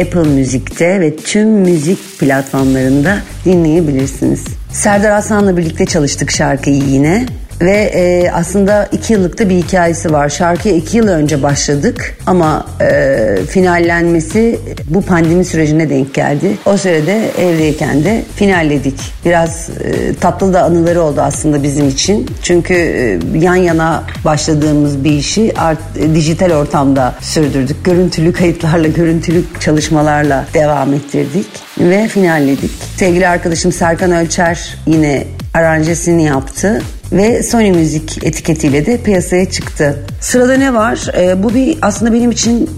Apple 0.00 0.22
Müzik'te 0.22 1.00
ve 1.00 1.16
tüm 1.16 1.48
müzik 1.48 2.18
platformlarında 2.18 3.18
dinleyebilirsiniz. 3.44 4.44
Serdar 4.72 5.10
Aslan'la 5.10 5.56
birlikte 5.56 5.86
çalıştık 5.86 6.30
şarkıyı 6.30 6.82
yine. 6.82 7.26
Ve 7.60 7.76
e, 7.76 8.30
aslında 8.30 8.88
iki 8.92 9.12
yıllık 9.12 9.38
da 9.38 9.48
bir 9.48 9.54
hikayesi 9.54 10.12
var. 10.12 10.28
Şarkıya 10.28 10.74
iki 10.74 10.96
yıl 10.96 11.08
önce 11.08 11.42
başladık 11.42 12.18
ama 12.26 12.66
e, 12.80 13.36
finallenmesi 13.50 14.60
bu 14.88 15.02
pandemi 15.02 15.44
sürecine 15.44 15.90
denk 15.90 16.14
geldi. 16.14 16.56
O 16.66 16.76
sürede 16.76 17.30
evdeyken 17.38 18.04
de 18.04 18.22
finalledik. 18.36 19.00
Biraz 19.24 19.70
e, 19.70 20.14
tatlı 20.14 20.54
da 20.54 20.62
anıları 20.62 21.02
oldu 21.02 21.20
aslında 21.20 21.62
bizim 21.62 21.88
için. 21.88 22.26
Çünkü 22.42 22.74
e, 22.74 23.18
yan 23.38 23.54
yana 23.54 24.04
başladığımız 24.24 25.04
bir 25.04 25.12
işi 25.12 25.52
art, 25.58 25.78
e, 25.98 26.14
dijital 26.14 26.50
ortamda 26.50 27.14
sürdürdük. 27.20 27.84
Görüntülü 27.84 28.32
kayıtlarla, 28.32 28.88
görüntülü 28.88 29.44
çalışmalarla 29.60 30.44
devam 30.54 30.94
ettirdik 30.94 31.46
ve 31.78 32.08
finalledik. 32.08 32.70
Sevgili 32.96 33.28
arkadaşım 33.28 33.72
Serkan 33.72 34.12
Ölçer 34.12 34.76
yine 34.86 35.26
aranjesini 35.54 36.24
yaptı 36.24 36.82
ve 37.16 37.42
Sony 37.42 37.70
Müzik 37.70 38.24
etiketiyle 38.24 38.86
de 38.86 39.00
piyasaya 39.02 39.50
çıktı. 39.50 40.02
Sırada 40.20 40.54
ne 40.54 40.74
var? 40.74 41.06
Ee, 41.18 41.42
bu 41.42 41.54
bir 41.54 41.78
aslında 41.82 42.12
benim 42.12 42.30
için 42.30 42.70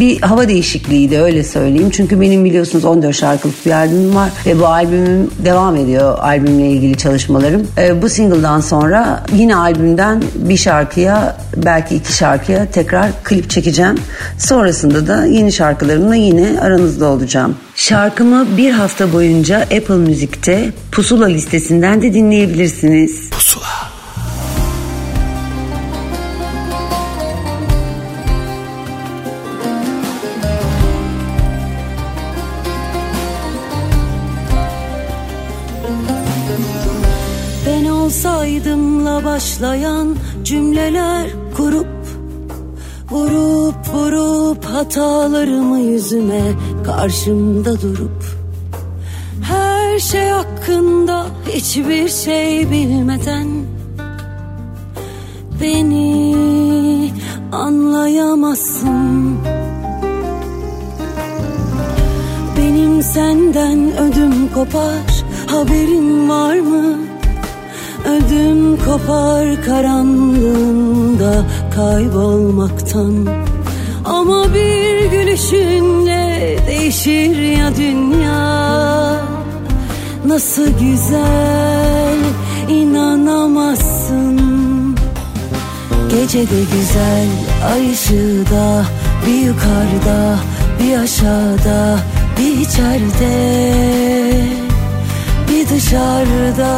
bir 0.00 0.20
hava 0.20 0.48
değişikliğiydi 0.48 1.18
öyle 1.18 1.44
söyleyeyim. 1.44 1.90
Çünkü 1.90 2.20
benim 2.20 2.44
biliyorsunuz 2.44 2.84
14 2.84 3.16
şarkılık 3.16 3.66
bir 3.66 3.70
albümüm 3.70 4.14
var 4.14 4.30
ve 4.46 4.60
bu 4.60 4.66
albümüm 4.66 5.30
devam 5.44 5.76
ediyor 5.76 6.18
albümle 6.18 6.68
ilgili 6.68 6.96
çalışmalarım. 6.96 7.66
Ee, 7.78 8.02
bu 8.02 8.08
single'dan 8.08 8.60
sonra 8.60 9.24
yine 9.36 9.56
albümden 9.56 10.22
bir 10.34 10.56
şarkıya 10.56 11.36
belki 11.56 11.94
iki 11.94 12.12
şarkıya 12.12 12.66
tekrar 12.70 13.10
klip 13.24 13.50
çekeceğim. 13.50 13.98
Sonrasında 14.38 15.06
da 15.06 15.26
yeni 15.26 15.52
şarkılarımla 15.52 16.14
yine 16.14 16.60
aranızda 16.60 17.06
olacağım. 17.06 17.56
Şarkımı 17.74 18.46
bir 18.56 18.70
hafta 18.70 19.12
boyunca 19.12 19.60
Apple 19.60 19.94
Müzik'te 19.94 20.72
Pusula 20.92 21.26
listesinden 21.26 22.02
de 22.02 22.14
dinleyebilirsiniz. 22.14 23.30
Pusula 23.50 23.90
Ben 37.66 37.84
olsaydımla 37.84 39.24
başlayan 39.24 40.16
cümleler 40.44 41.30
kurup 41.56 41.86
Vurup 43.10 43.94
vurup 43.94 44.64
hatalarımı 44.64 45.78
yüzüme 45.78 46.52
karşımda 46.84 47.82
durup 47.82 48.29
Her 49.90 49.98
şey 49.98 50.28
hakkında 50.28 51.26
hiçbir 51.48 52.08
şey 52.08 52.70
bilmeden 52.70 53.46
Beni 55.62 57.12
anlayamazsın. 57.52 59.38
Benim 62.58 63.02
senden 63.02 63.98
ödüm 63.98 64.52
kopar 64.54 65.24
haberin 65.46 66.28
var 66.28 66.56
mı? 66.56 66.98
Ödüm 68.04 68.76
kopar 68.76 69.64
karanlığında 69.66 71.44
kaybolmaktan. 71.74 73.26
Ama 74.04 74.54
bir 74.54 75.10
gülüşünle 75.10 76.58
değişir 76.66 77.36
ya 77.58 77.76
dünya 77.76 79.29
Nasıl 80.26 80.66
güzel 80.66 82.18
inanamazsın. 82.68 84.40
Gecede 86.10 86.60
güzel 86.72 87.28
ay 87.72 87.92
ışığı 87.92 88.44
da 88.50 88.84
Bir 89.26 89.40
yukarıda 89.46 90.36
bir 90.80 90.98
aşağıda 90.98 91.98
bir 92.38 92.60
içeride. 92.60 93.34
Bir 95.48 95.68
dışarıda. 95.68 96.74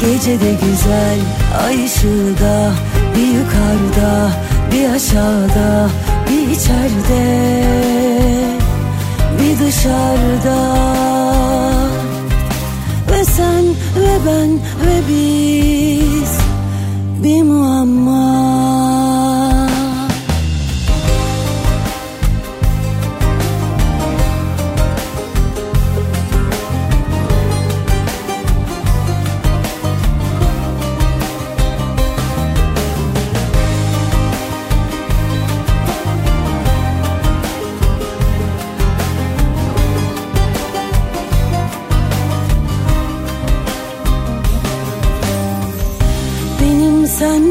Gecede 0.00 0.50
güzel 0.52 1.18
ay 1.66 1.84
ışığı 1.84 2.34
da 2.40 2.70
Bir 3.16 3.26
yukarıda 3.26 4.30
bir 4.72 4.88
aşağıda 4.94 5.90
Bir 6.30 6.48
içeride. 6.50 7.64
Bir 9.40 9.58
dışarıda 9.66 11.13
Ve 13.14 13.24
sen 13.24 13.64
ve 13.96 14.18
ben 14.26 14.50
ve 14.54 15.02
biz 15.08 16.38
Bir 17.22 17.42
muamma 17.42 19.03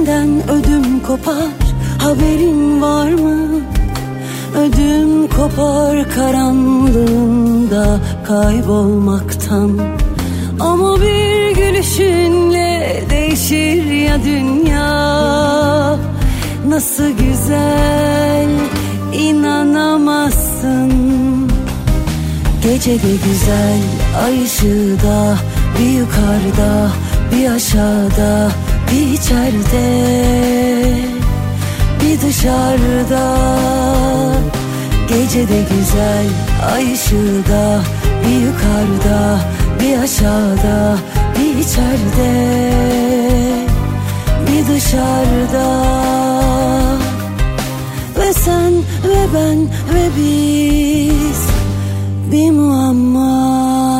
senden 0.05 0.49
ödüm 0.49 0.99
kopar 0.99 1.47
haberin 1.97 2.81
var 2.81 3.09
mı? 3.09 3.61
Ödüm 4.57 5.27
kopar 5.27 6.09
karanlığında 6.09 7.99
kaybolmaktan. 8.27 9.79
Ama 10.59 11.01
bir 11.01 11.55
gülüşünle 11.55 13.03
değişir 13.09 13.85
ya 13.85 14.23
dünya. 14.23 15.97
Nasıl 16.67 17.09
güzel 17.09 18.49
inanamazsın. 19.13 20.91
Gecede 22.63 23.11
güzel 23.25 23.81
ay 24.25 24.43
ışığı 24.43 24.97
da 25.03 25.37
Bir 25.79 25.89
yukarıda 25.89 26.89
bir 27.31 27.51
aşağıda 27.51 28.51
bir 28.93 29.11
içeride 29.11 29.87
Bir 32.01 32.21
dışarıda. 32.21 33.37
Gecede 35.09 35.65
güzel 35.77 36.25
ay 36.73 36.93
ışığı 36.93 37.43
da 37.49 37.81
Bir 38.25 38.39
yukarıda 38.45 39.39
bir 39.79 39.97
aşağıda 39.97 40.97
bir 41.35 41.57
içeride. 41.57 42.73
Bir 44.47 44.75
dışarıda. 44.75 45.83
Ve 48.19 48.33
sen 48.33 48.73
ve 49.07 49.27
ben 49.35 49.59
ve 49.93 50.09
biz 50.17 51.47
Bir 52.31 52.51
muamma 52.51 53.92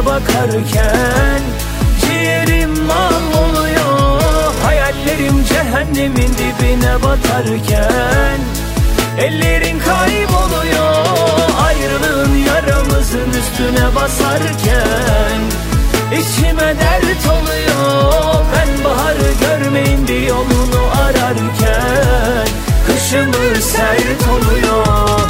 içine 0.00 0.06
bakarken 0.06 1.42
Ciğerim 2.00 2.70
mahvoluyor 2.84 4.54
Hayallerim 4.64 5.44
cehennemin 5.44 6.32
dibine 6.34 7.02
batarken 7.02 8.40
Ellerin 9.18 9.78
kayboluyor 9.78 11.06
Ayrılığın 11.66 12.34
yaramızın 12.36 13.30
üstüne 13.30 13.94
basarken 13.94 15.40
İçime 16.12 16.74
dert 16.80 17.26
oluyor 17.26 18.44
Ben 18.54 18.84
baharı 18.84 19.32
görmeyin 19.40 20.08
bir 20.08 20.22
yolunu 20.22 20.82
ararken 21.02 22.46
Kışımı 22.86 23.62
sert 23.62 24.28
oluyor 24.28 25.29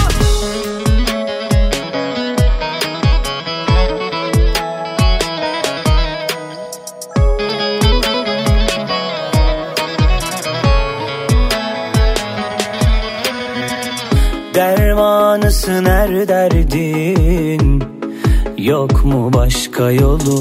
Derdin? 16.29 17.83
Yok 18.59 19.05
mu 19.05 19.33
başka 19.33 19.91
yolu? 19.91 20.41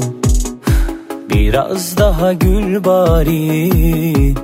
Biraz 1.30 1.96
daha 1.98 2.32
gül 2.32 2.84
bari. 2.84 4.34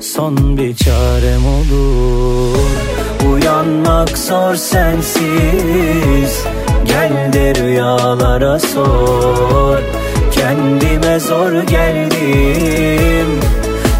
Son 0.00 0.56
bir 0.58 0.74
çarem 0.76 1.46
olur. 1.46 2.58
Uyanmak 3.32 4.18
zor 4.18 4.54
sensiz. 4.54 6.44
Gel 6.86 7.32
de 7.32 7.54
rüyalara 7.54 8.58
sor. 8.58 9.78
Kendime 10.32 11.20
zor 11.20 11.52
geldim. 11.52 13.40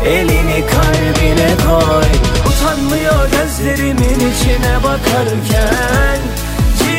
Elini 0.06 0.64
kalbine 0.66 1.50
koy. 1.66 2.08
Utanmıyor 2.48 3.30
gözlerimin 3.30 4.30
içine 4.32 4.76
bakarken 4.84 6.18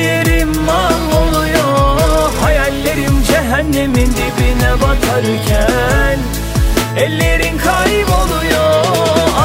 Ciğerim 0.03 0.61
mahvoluyor. 0.65 2.31
Hayallerim 2.41 3.23
cehennemin 3.27 4.11
dibine 4.11 4.71
batarken 4.81 6.19
Ellerin 6.97 7.57
kayboluyor. 7.57 8.85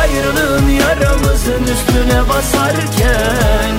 Ayrılığın 0.01 0.69
yaramızın 0.69 1.63
üstüne 1.63 2.29
basarken 2.29 3.75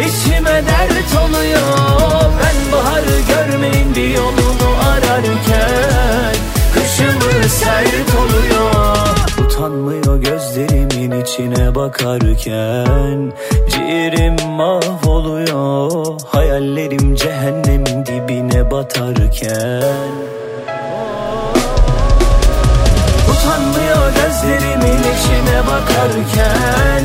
İçime 0.00 0.62
dert 0.66 1.14
oluyor. 1.24 2.32
Ben 2.42 2.72
baharı 2.72 3.20
görmeyin 3.28 3.94
bir 3.94 4.08
yolunu 4.08 4.76
ararken 4.90 6.34
Kışımı 6.74 7.48
sert 7.48 8.14
oluyor 8.14 9.01
Utanmıyor 9.62 10.16
gözlerimin 10.16 11.20
içine 11.20 11.74
bakarken. 11.74 13.32
Ciğerim 13.70 14.36
mahvoluyor 14.50 16.20
Hayallerim 16.26 17.14
cehennemin 17.14 18.06
dibine 18.06 18.70
batarken. 18.70 20.12
Utanmıyor 23.30 24.12
gözlerimin 24.14 25.02
içine 25.12 25.60
bakarken. 25.66 27.02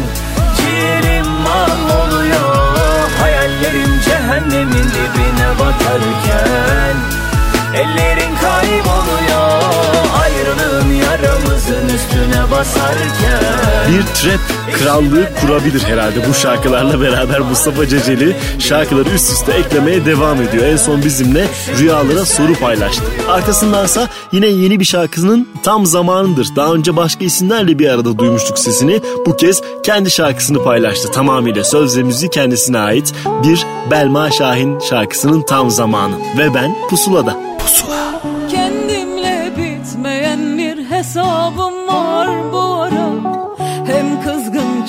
Ciğerim 0.58 1.28
mahvoluyor 1.28 3.10
Hayallerim 3.20 4.02
cehennemin 4.06 4.84
dibine 4.84 5.50
batarken. 5.60 6.96
Ellerin 7.76 8.36
Ayrılığın 8.36 8.87
yaramızın 11.08 11.96
üstüne 11.96 12.52
basarken 12.52 13.44
Bir 13.90 14.02
trap 14.02 14.40
krallığı 14.74 15.30
kurabilir 15.42 15.84
herhalde 15.84 16.30
bu 16.30 16.34
şarkılarla 16.34 17.02
beraber 17.02 17.40
Mustafa 17.40 17.88
Ceceli 17.88 18.36
şarkıları 18.60 19.10
üst 19.10 19.32
üste 19.32 19.52
eklemeye 19.52 20.06
devam 20.06 20.42
ediyor. 20.42 20.66
En 20.66 20.78
son 20.78 21.04
bizimle 21.04 21.48
rüyalara 21.80 22.26
soru 22.26 22.56
paylaştı. 22.56 23.04
Arkasındansa 23.30 24.10
yine 24.32 24.48
yeni 24.48 24.80
bir 24.80 24.86
şarkısının 24.86 25.48
tam 25.64 25.86
zamanıdır. 25.86 26.48
Daha 26.56 26.74
önce 26.74 26.96
başka 26.96 27.26
isimlerle 27.26 27.80
bir 27.80 27.90
arada 27.90 28.18
duymuştuk 28.18 28.60
sesini. 28.60 29.02
Bu 29.26 29.38
kez 29.38 29.62
kendi 29.84 30.12
şarkısını 30.12 30.64
paylaştı. 30.64 31.12
Tamamıyla 31.12 31.64
söz 31.64 31.98
ve 31.98 32.04
müziği 32.04 32.30
kendisine 32.30 32.80
ait 32.80 33.14
bir 33.44 33.66
Belma 33.92 34.32
Şahin 34.32 34.80
şarkısının 34.80 35.42
tam 35.42 35.72
zamanı. 35.72 36.16
Ve 36.38 36.54
ben 36.54 36.76
Pusula'da. 36.90 37.38
Pusula. 37.60 37.98
Kendimle 38.24 38.37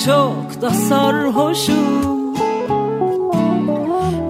çok 0.05 0.61
da 0.61 0.69
sarhoşum. 0.69 2.35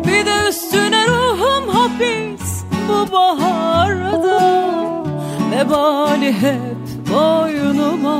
Bir 0.07 0.25
de 0.25 0.49
üstüne 0.49 1.07
ruhum 1.07 1.69
hapis 1.69 2.63
bu 2.89 3.11
baharda. 3.11 4.69
Vebali 5.51 6.33
hep 6.33 7.11
boynuma. 7.13 8.19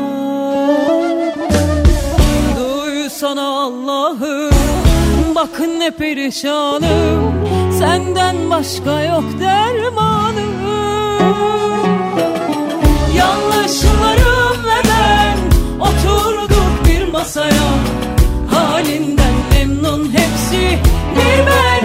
Duysana 2.60 3.48
Allah'ım 3.48 4.60
Bak 5.36 5.60
ne 5.78 5.92
perişanım. 5.92 7.34
Senden 7.80 8.50
başka 8.50 9.04
yok 9.04 9.24
dermanım. 9.40 10.50
Yanlışlarım 13.18 14.64
ve 14.66 14.82
ben 14.90 15.38
Oturduk 15.80 16.50
bir 16.50 16.59
masaya. 17.11 17.69
Halinden 18.52 19.34
memnun 19.52 20.11
hepsi. 20.11 20.80
Bir 21.15 21.45
ben 21.48 21.78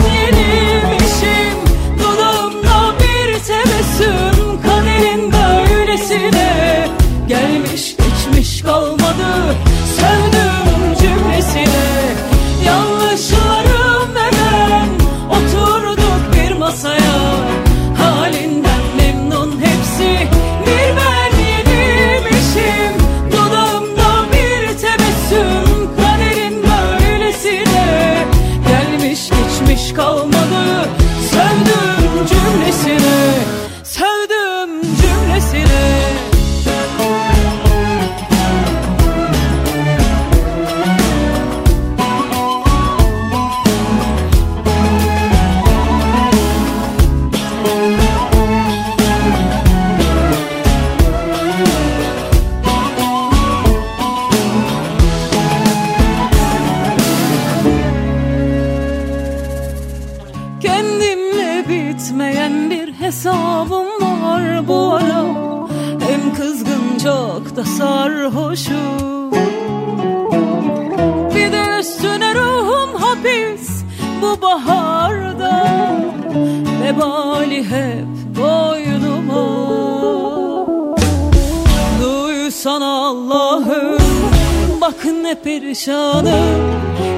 perişanım 85.74 86.74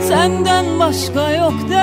Senden 0.08 0.80
başka 0.80 1.30
yok 1.30 1.70
de 1.70 1.75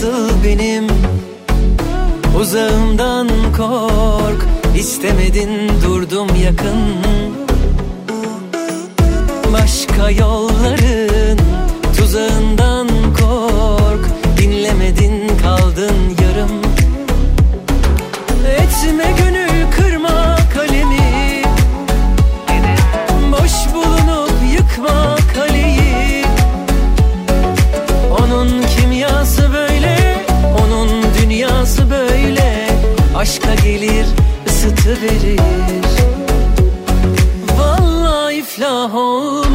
nasıl 0.00 0.44
benim 0.44 0.86
Uzağımdan 2.40 3.28
kork? 3.56 4.46
İstemedin 4.76 5.70
durdum 5.84 6.28
yakın. 6.44 6.78
Başka 9.52 10.10
yolları 10.10 11.09
Aşka 33.20 33.54
gelir 33.54 34.06
ısıtı 34.46 35.02
verir 35.02 35.40
Vallahi 37.58 38.34
iflah 38.34 38.94
olur. 38.94 39.49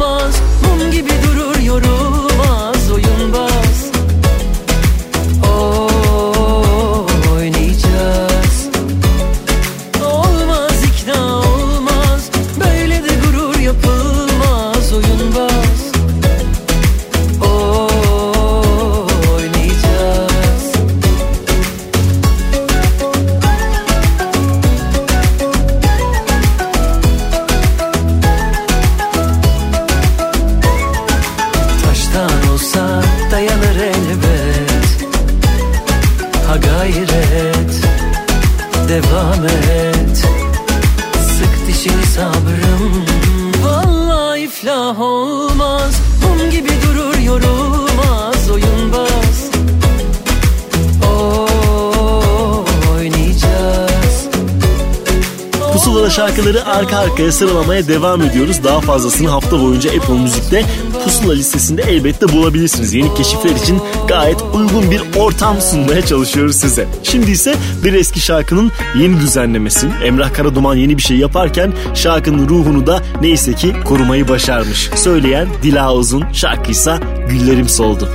arka 56.76 56.98
arkaya 56.98 57.32
sıralamaya 57.32 57.88
devam 57.88 58.22
ediyoruz. 58.22 58.64
Daha 58.64 58.80
fazlasını 58.80 59.28
hafta 59.28 59.60
boyunca 59.60 59.90
Apple 59.90 60.14
Müzik'te 60.14 60.64
pusula 61.04 61.32
listesinde 61.32 61.82
elbette 61.82 62.28
bulabilirsiniz. 62.28 62.94
Yeni 62.94 63.14
keşifler 63.14 63.50
için 63.50 63.80
gayet 64.08 64.42
uygun 64.54 64.90
bir 64.90 65.02
ortam 65.18 65.60
sunmaya 65.60 66.02
çalışıyoruz 66.02 66.56
size. 66.56 66.88
Şimdi 67.02 67.30
ise 67.30 67.54
bir 67.84 67.92
eski 67.92 68.20
şarkının 68.20 68.72
yeni 68.98 69.20
düzenlemesi. 69.20 69.88
Emrah 70.04 70.34
Karaduman 70.34 70.74
yeni 70.74 70.96
bir 70.96 71.02
şey 71.02 71.16
yaparken 71.16 71.72
şarkının 71.94 72.48
ruhunu 72.48 72.86
da 72.86 73.02
neyse 73.20 73.52
ki 73.52 73.72
korumayı 73.84 74.28
başarmış. 74.28 74.90
Söyleyen 74.94 75.48
Dila 75.62 75.94
Uzun, 75.94 76.24
şarkıysa 76.32 76.98
Güllerim 77.28 77.68
Soldu. 77.68 78.08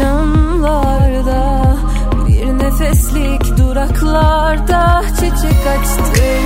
camlarda 0.00 1.76
Bir 2.28 2.46
nefeslik 2.46 3.58
duraklarda 3.58 5.02
Çiçek 5.08 5.66
açtım. 5.78 6.44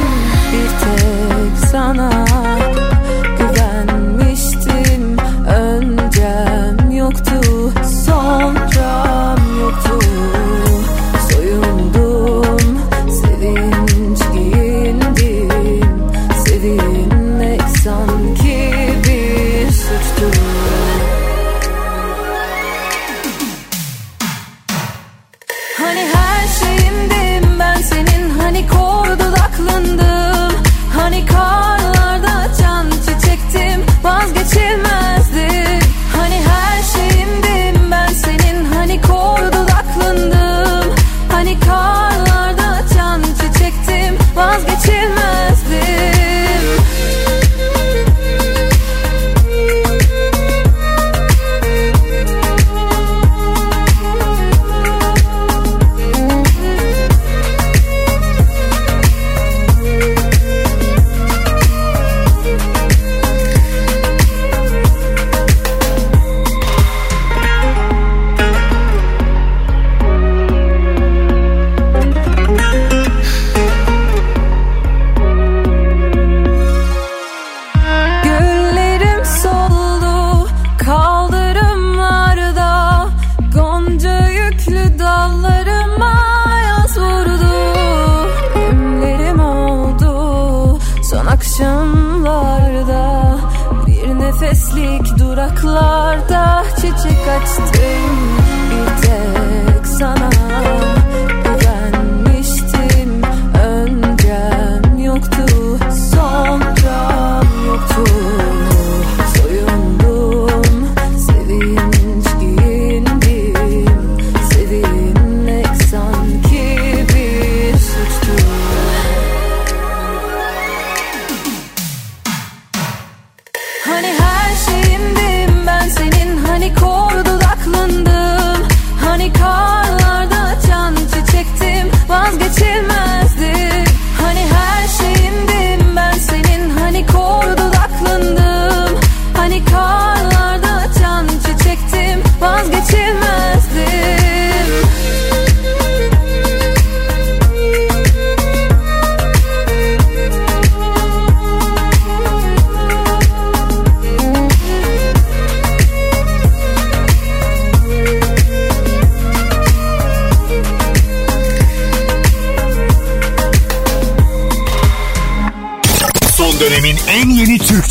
Bir 0.52 0.68
tek 0.80 1.68
sana 1.70 2.10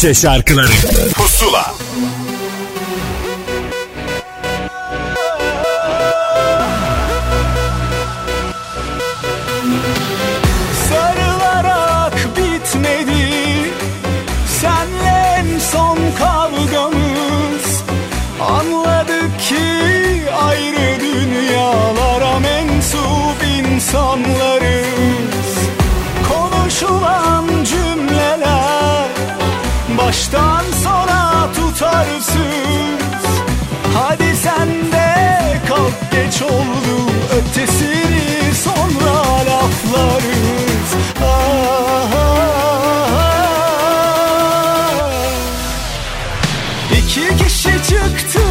Türkçe 0.04 0.22
şarkıları 0.22 0.72
İki 47.64 47.72
kişi 47.72 48.43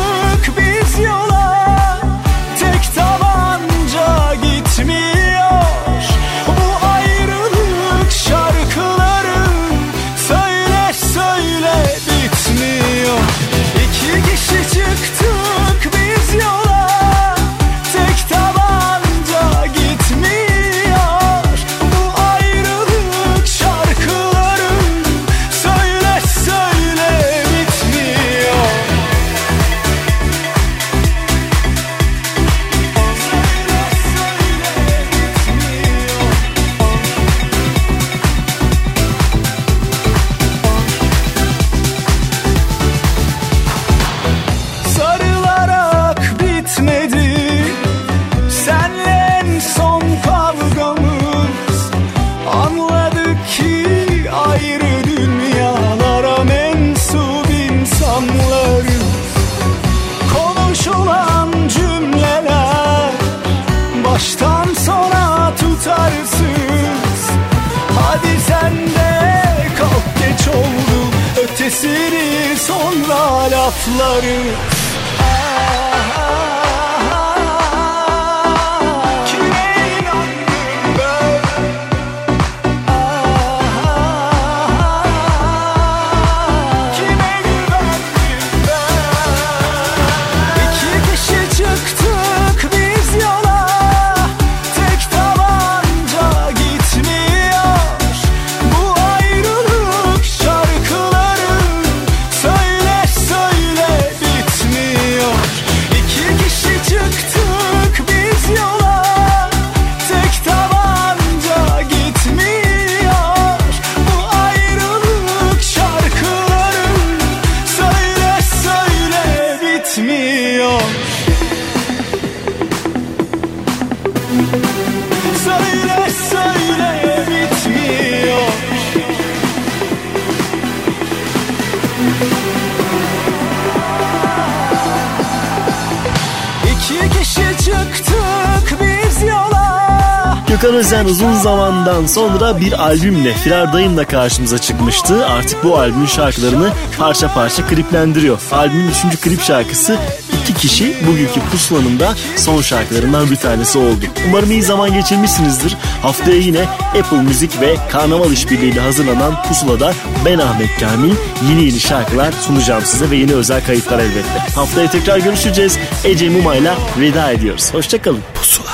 Özen 140.82 141.04
uzun 141.04 141.34
zamandan 141.34 142.06
sonra 142.06 142.60
bir 142.60 142.82
albümle 142.82 143.32
Firar 143.34 143.72
Dayım'la 143.72 144.04
karşımıza 144.04 144.58
çıkmıştı. 144.58 145.26
Artık 145.26 145.64
bu 145.64 145.78
albümün 145.78 146.06
şarkılarını 146.06 146.70
parça 146.98 147.34
parça 147.34 147.66
kliplendiriyor. 147.66 148.38
Albümün 148.52 148.90
üçüncü 148.90 149.16
klip 149.16 149.42
şarkısı 149.42 149.96
iki 150.42 150.54
kişi 150.54 150.96
bugünkü 151.06 151.40
pusulanın 151.40 152.00
da 152.00 152.14
son 152.36 152.62
şarkılarından 152.62 153.30
bir 153.30 153.36
tanesi 153.36 153.78
oldu. 153.78 154.04
Umarım 154.28 154.50
iyi 154.50 154.62
zaman 154.62 154.92
geçirmişsinizdir. 154.92 155.76
Haftaya 156.02 156.36
yine 156.36 156.62
Apple 156.98 157.22
Müzik 157.22 157.60
ve 157.60 157.76
Karnaval 157.92 158.32
İşbirliği 158.32 158.72
ile 158.72 158.80
hazırlanan 158.80 159.42
Pusula'da 159.42 159.92
ben 160.24 160.38
Ahmet 160.38 160.80
Kamil 160.80 161.14
yeni 161.50 161.64
yeni 161.64 161.80
şarkılar 161.80 162.32
sunacağım 162.32 162.84
size 162.84 163.10
ve 163.10 163.16
yeni 163.16 163.34
özel 163.34 163.64
kayıtlar 163.66 163.98
elbette. 163.98 164.54
Haftaya 164.54 164.90
tekrar 164.90 165.18
görüşeceğiz. 165.18 165.78
Ece 166.04 166.28
Muma'yla 166.28 166.74
veda 167.00 167.30
ediyoruz. 167.30 167.74
Hoşçakalın. 167.74 168.20
Pusula. 168.34 168.71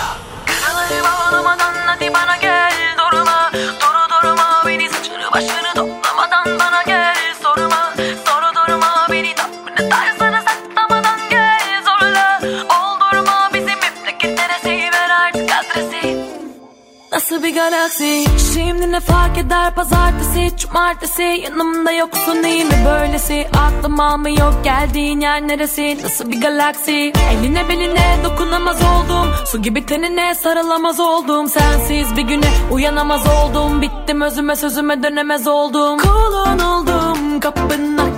Galaksi 17.89 18.25
Şimdi 18.55 18.93
ne 18.93 19.01
fark 19.01 19.39
eder? 19.39 19.75
Pazartesi 19.75 20.57
Cumartesi. 20.57 21.23
Yanımda 21.23 21.93
yoksun 21.93 22.43
iyi 22.43 22.65
mi 22.65 22.73
böylesi. 22.87 23.49
Aklım 23.67 24.01
almıyor 24.01 24.65
geldiğin 24.65 25.21
yer 25.21 25.49
neresi? 25.49 25.99
Nasıl 26.03 26.33
bir 26.33 26.41
galaksi? 26.41 27.13
Eline 27.33 27.69
beline 27.69 28.19
dokunamaz 28.25 28.77
oldum. 28.77 29.33
Su 29.47 29.63
gibi 29.63 29.87
tenine 29.87 30.35
sarılamaz 30.35 31.01
oldum. 31.01 31.49
Sensiz 31.49 32.17
bir 32.17 32.23
güne 32.23 32.51
uyanamaz 32.71 33.23
oldum. 33.27 33.83
Bittim 33.83 34.21
özüme 34.21 34.57
sözüme 34.57 35.03
dönemez 35.03 35.47
oldum. 35.47 35.99
Kulun 35.99 36.59
oldum 36.59 37.41
kapına 37.41 38.18